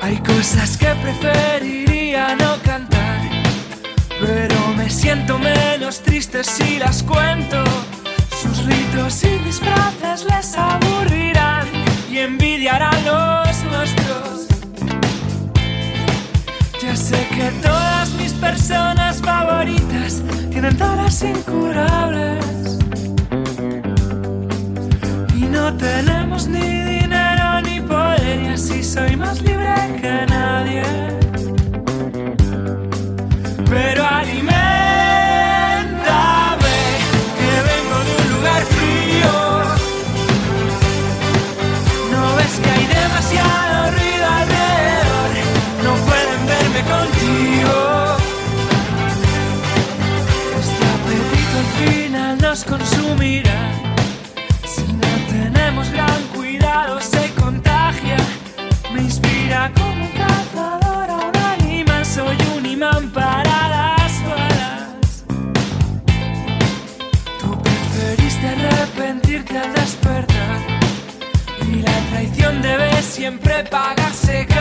Hay 0.01 0.17
cosas 0.19 0.77
que 0.77 0.89
preferiría 1.03 2.35
no 2.37 2.57
cantar, 2.65 3.21
pero 4.21 4.69
me 4.77 4.89
siento 4.91 5.39
menos 5.39 6.01
triste 6.01 6.43
si 6.43 6.79
las 6.79 7.03
cuento. 7.03 7.63
Sus 8.43 8.65
ritos 8.65 9.23
y 9.25 9.39
disfraces 9.45 10.25
les 10.25 10.57
aburrirán 10.57 10.82
sé 17.13 17.29
que 17.37 17.51
todas 17.61 18.09
mis 18.15 18.33
personas 18.33 19.21
favoritas 19.21 20.23
tienen 20.51 20.77
todas 20.77 21.23
incurables. 21.23 22.79
Y 25.35 25.43
no 25.57 25.65
tenemos 25.77 26.49
ni 26.49 26.69
dinero 26.95 27.61
ni 27.67 27.81
poder, 27.81 28.43
y 28.45 28.49
así 28.49 28.83
soy 28.83 29.17
más 29.17 29.41
libre 29.43 29.75
que 30.01 30.15
nadie. 30.37 30.85
Pero 33.69 34.01
alimentame, 34.07 34.42
contigo. 46.91 48.17
Este 50.61 50.85
apetito 50.97 51.57
al 51.59 51.71
final 51.81 52.39
nos 52.39 52.65
consumirá. 52.65 53.73
Si 54.67 54.83
no 54.93 55.13
tenemos 55.29 55.91
gran 55.91 56.23
cuidado, 56.35 57.01
se 57.01 57.33
contagia. 57.35 58.17
Me 58.93 59.03
inspira 59.03 59.71
como 59.75 60.05
un 60.05 60.13
cazador 60.13 61.11
a 61.11 61.17
un 61.29 61.37
animal. 61.37 62.05
Soy 62.05 62.37
un 62.57 62.67
imán 62.67 63.11
para 63.11 63.69
las 63.69 64.13
balas. 64.29 65.25
Tú 67.41 67.59
preferiste 67.63 68.49
arrepentirte 68.49 69.59
al 69.59 69.73
despertar. 69.75 70.61
Y 71.69 71.77
la 71.77 71.99
traición 72.11 72.63
debe 72.63 73.03
siempre 73.03 73.65
pagarse. 73.65 74.52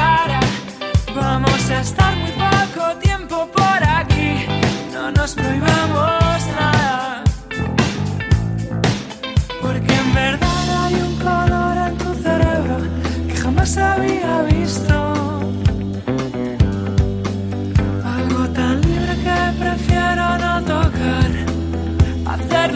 Vamos 1.43 1.69
a 1.71 1.81
estar 1.81 2.15
muy 2.17 2.31
poco 2.33 2.95
tiempo 2.99 3.47
por 3.51 3.83
aquí. 3.83 4.45
No 4.93 5.09
nos 5.11 5.33
prohibamos 5.33 6.45
nada. 6.59 7.23
Porque 9.59 9.93
en 10.03 10.13
verdad 10.13 10.63
hay 10.83 10.93
un 11.01 11.15
color 11.17 11.77
en 11.87 11.97
tu 11.97 12.13
cerebro 12.21 12.77
que 13.27 13.35
jamás 13.35 13.75
había 13.75 14.43
visto. 14.43 14.93
Algo 18.17 18.47
tan 18.49 18.81
libre 18.81 19.15
que 19.25 19.63
prefiero 19.63 20.37
no 20.37 20.61
tocar. 20.61 21.31
Hacer 22.27 22.73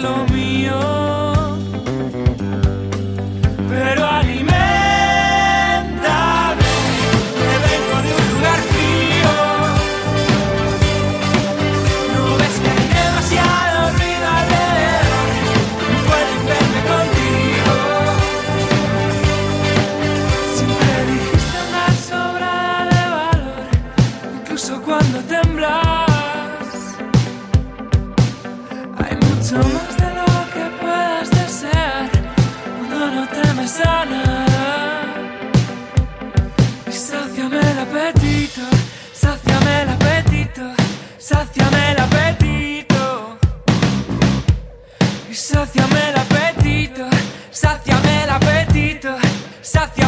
Sáciame 45.65 46.09
el 46.09 46.15
apetito, 46.15 47.09
sáciame 47.49 48.23
el 48.23 48.29
apetito, 48.29 49.17
sáciame 49.63 50.04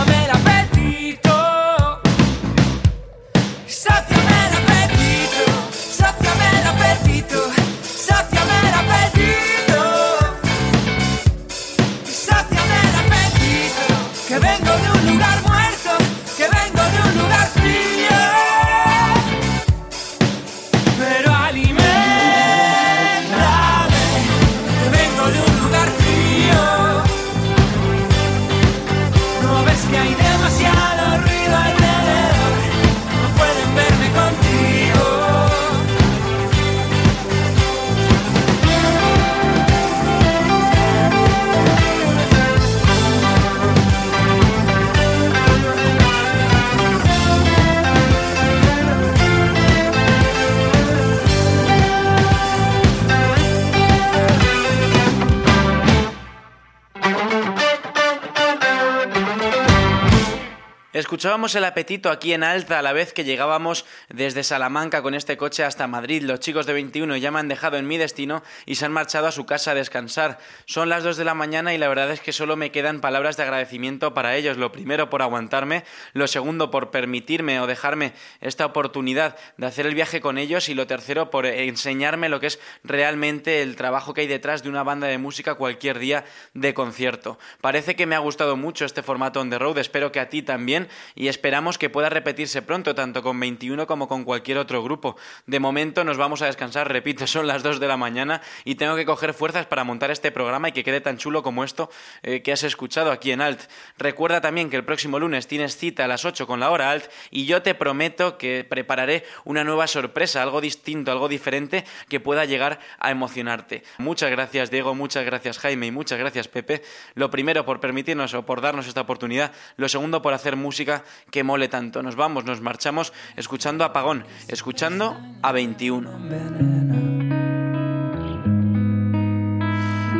Escuchábamos 61.27 61.55
el 61.55 61.65
apetito 61.65 62.09
aquí 62.09 62.31
en 62.31 62.41
Alta 62.41 62.79
a 62.79 62.81
la 62.81 62.93
vez 62.93 63.11
que 63.11 63.25
llegábamos 63.25 63.83
desde 64.07 64.45
Salamanca 64.45 65.01
con 65.01 65.13
este 65.13 65.35
coche 65.35 65.65
hasta 65.65 65.85
Madrid. 65.85 66.23
Los 66.23 66.39
chicos 66.39 66.65
de 66.65 66.71
21 66.71 67.17
ya 67.17 67.31
me 67.31 67.39
han 67.39 67.49
dejado 67.49 67.75
en 67.75 67.85
mi 67.85 67.97
destino 67.97 68.43
y 68.65 68.75
se 68.75 68.85
han 68.85 68.93
marchado 68.93 69.27
a 69.27 69.33
su 69.33 69.45
casa 69.45 69.71
a 69.71 69.75
descansar. 69.75 70.37
Son 70.67 70.87
las 70.87 71.03
2 71.03 71.17
de 71.17 71.25
la 71.25 71.33
mañana 71.33 71.73
y 71.73 71.77
la 71.77 71.89
verdad 71.89 72.11
es 72.11 72.21
que 72.21 72.31
solo 72.31 72.55
me 72.55 72.71
quedan 72.71 73.01
palabras 73.01 73.35
de 73.35 73.43
agradecimiento 73.43 74.13
para 74.13 74.37
ellos. 74.37 74.55
Lo 74.55 74.71
primero 74.71 75.09
por 75.09 75.21
aguantarme, 75.21 75.83
lo 76.13 76.27
segundo 76.27 76.71
por 76.71 76.91
permitirme 76.91 77.59
o 77.59 77.67
dejarme 77.67 78.13
esta 78.39 78.65
oportunidad 78.65 79.35
de 79.57 79.67
hacer 79.67 79.85
el 79.85 79.95
viaje 79.95 80.21
con 80.21 80.37
ellos 80.37 80.69
y 80.69 80.75
lo 80.75 80.87
tercero 80.87 81.29
por 81.29 81.45
enseñarme 81.45 82.29
lo 82.29 82.39
que 82.39 82.47
es 82.47 82.59
realmente 82.85 83.63
el 83.63 83.75
trabajo 83.75 84.13
que 84.13 84.21
hay 84.21 84.27
detrás 84.27 84.63
de 84.63 84.69
una 84.69 84.83
banda 84.83 85.07
de 85.07 85.17
música 85.17 85.55
cualquier 85.55 85.99
día 85.99 86.23
de 86.53 86.73
concierto. 86.73 87.37
Parece 87.59 87.97
que 87.97 88.05
me 88.05 88.15
ha 88.15 88.19
gustado 88.19 88.55
mucho 88.55 88.85
este 88.85 89.03
formato 89.03 89.41
on 89.41 89.49
the 89.49 89.59
road, 89.59 89.77
espero 89.77 90.13
que 90.13 90.21
a 90.21 90.29
ti 90.29 90.41
también 90.41 90.87
y 91.17 91.29
esperamos 91.29 91.79
que 91.79 91.89
pueda 91.89 92.09
repetirse 92.09 92.61
pronto, 92.61 92.93
tanto 92.93 93.23
con 93.23 93.39
21 93.39 93.87
como 93.87 94.07
con 94.07 94.23
cualquier 94.23 94.59
otro 94.59 94.83
grupo. 94.83 95.17
De 95.47 95.59
momento 95.59 96.03
nos 96.03 96.17
vamos 96.17 96.43
a 96.43 96.45
descansar, 96.45 96.91
repito, 96.91 97.25
son 97.27 97.47
las 97.47 97.63
2 97.63 97.79
de 97.79 97.87
la 97.87 97.97
mañana 97.97 98.41
y 98.63 98.75
tengo 98.75 98.95
que 98.95 99.05
coger 99.05 99.33
fuerzas 99.33 99.65
para 99.65 99.83
montar 99.83 100.11
este 100.11 100.31
programa 100.31 100.69
y 100.69 100.73
que 100.73 100.83
quede 100.83 101.01
tan 101.01 101.17
chulo 101.17 101.41
como 101.41 101.63
esto 101.63 101.89
eh, 102.21 102.43
que 102.43 102.51
has 102.51 102.63
escuchado 102.63 103.11
aquí 103.11 103.31
en 103.31 103.41
Alt. 103.41 103.61
Recuerda 103.97 104.41
también 104.41 104.69
que 104.69 104.75
el 104.75 104.85
próximo 104.85 105.17
lunes 105.17 105.47
tienes 105.47 105.75
cita 105.75 106.05
a 106.05 106.07
las 106.07 106.23
8 106.23 106.45
con 106.45 106.59
la 106.59 106.69
hora 106.69 106.91
Alt 106.91 107.05
y 107.31 107.45
yo 107.45 107.63
te 107.63 107.73
prometo 107.73 108.37
que 108.37 108.63
prepararé 108.63 109.25
una 109.43 109.63
nueva 109.63 109.87
sorpresa, 109.87 110.43
algo 110.43 110.61
distinto, 110.61 111.11
algo 111.11 111.27
diferente 111.27 111.83
que 112.09 112.19
pueda 112.19 112.45
llegar 112.45 112.79
a 112.99 113.09
emocionarte. 113.09 113.83
Muchas 113.97 114.29
gracias 114.29 114.69
Diego, 114.69 114.93
muchas 114.93 115.25
gracias 115.25 115.57
Jaime 115.57 115.87
y 115.87 115.91
muchas 115.91 116.19
gracias 116.19 116.47
Pepe. 116.47 116.83
Lo 117.15 117.31
primero 117.31 117.65
por 117.65 117.79
permitirnos 117.79 118.35
o 118.35 118.45
por 118.45 118.61
darnos 118.61 118.87
esta 118.87 119.01
oportunidad, 119.01 119.51
lo 119.77 119.89
segundo 119.89 120.21
por 120.21 120.33
hacer 120.33 120.55
música 120.55 121.03
que 121.31 121.43
mole 121.43 121.67
tanto. 121.67 122.03
Nos 122.03 122.15
vamos, 122.15 122.45
nos 122.45 122.61
marchamos 122.61 123.13
escuchando 123.35 123.83
Apagón, 123.83 124.25
escuchando 124.47 125.17
a 125.41 125.51
21. 125.51 126.09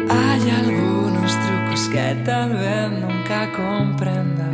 Hay 0.10 0.50
algunos 0.50 1.32
trucos 1.40 1.90
que 1.90 2.22
tal 2.26 2.54
vez 2.54 2.92
nunca 2.92 3.52
comprenda. 3.52 4.46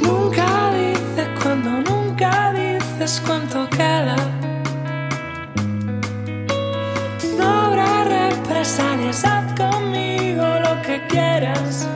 Nunca 0.00 0.72
dices 0.74 1.28
cuando 1.42 1.70
nunca 1.82 2.52
dices 2.52 3.22
cuánto 3.26 3.68
queda. 3.68 4.16
No 7.36 7.44
habrá 7.44 8.04
represalias, 8.04 9.24
haz 9.24 9.60
conmigo 9.60 10.44
lo 10.64 10.82
que 10.82 11.04
quieras. 11.08 11.88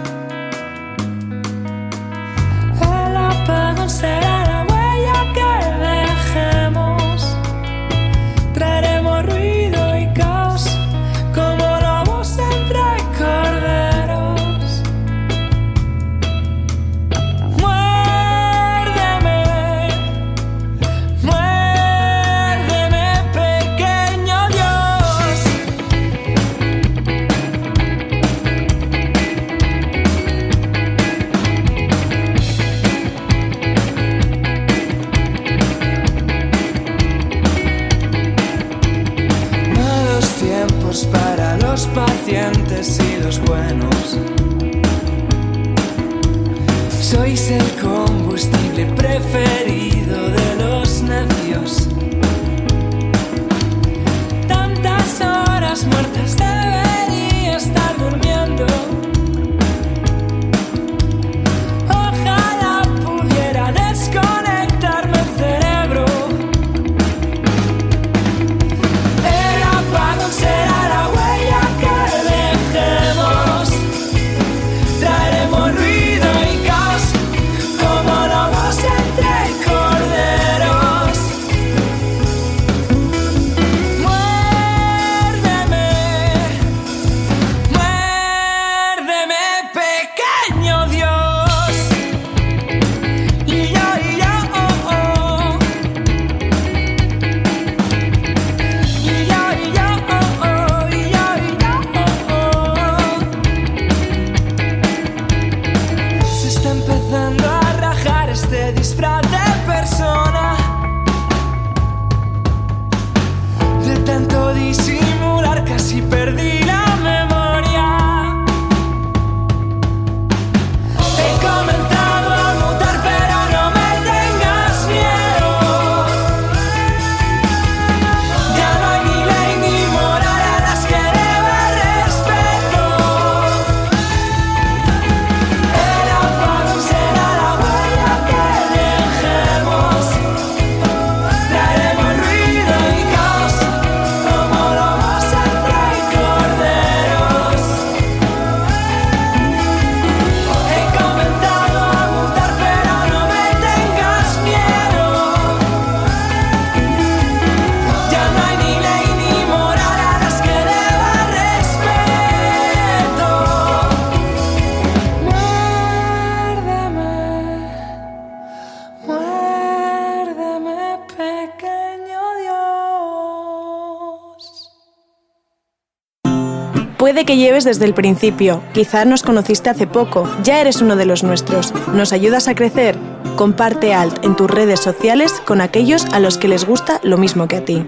Que 177.27 177.37
lleves 177.37 177.65
desde 177.65 177.85
el 177.85 177.93
principio, 177.93 178.63
quizá 178.73 179.05
nos 179.05 179.23
conociste 179.23 179.69
hace 179.69 179.87
poco, 179.87 180.29
ya 180.43 180.61
eres 180.61 180.81
uno 180.81 180.97
de 180.97 181.07
los 181.07 181.25
nuestros. 181.25 181.75
¿Nos 181.93 182.13
ayudas 182.13 182.49
a 182.49 182.55
crecer? 182.55 182.97
Comparte 183.35 183.93
Alt 183.93 184.25
en 184.25 184.37
tus 184.37 184.51
redes 184.51 184.81
sociales 184.81 185.33
con 185.45 185.61
aquellos 185.61 186.07
a 186.13 186.21
los 186.21 186.39
que 186.39 186.49
les 186.49 186.65
gusta 186.65 187.01
lo 187.03 187.19
mismo 187.19 187.49
que 187.49 187.57
a 187.57 187.65
ti. 187.65 187.85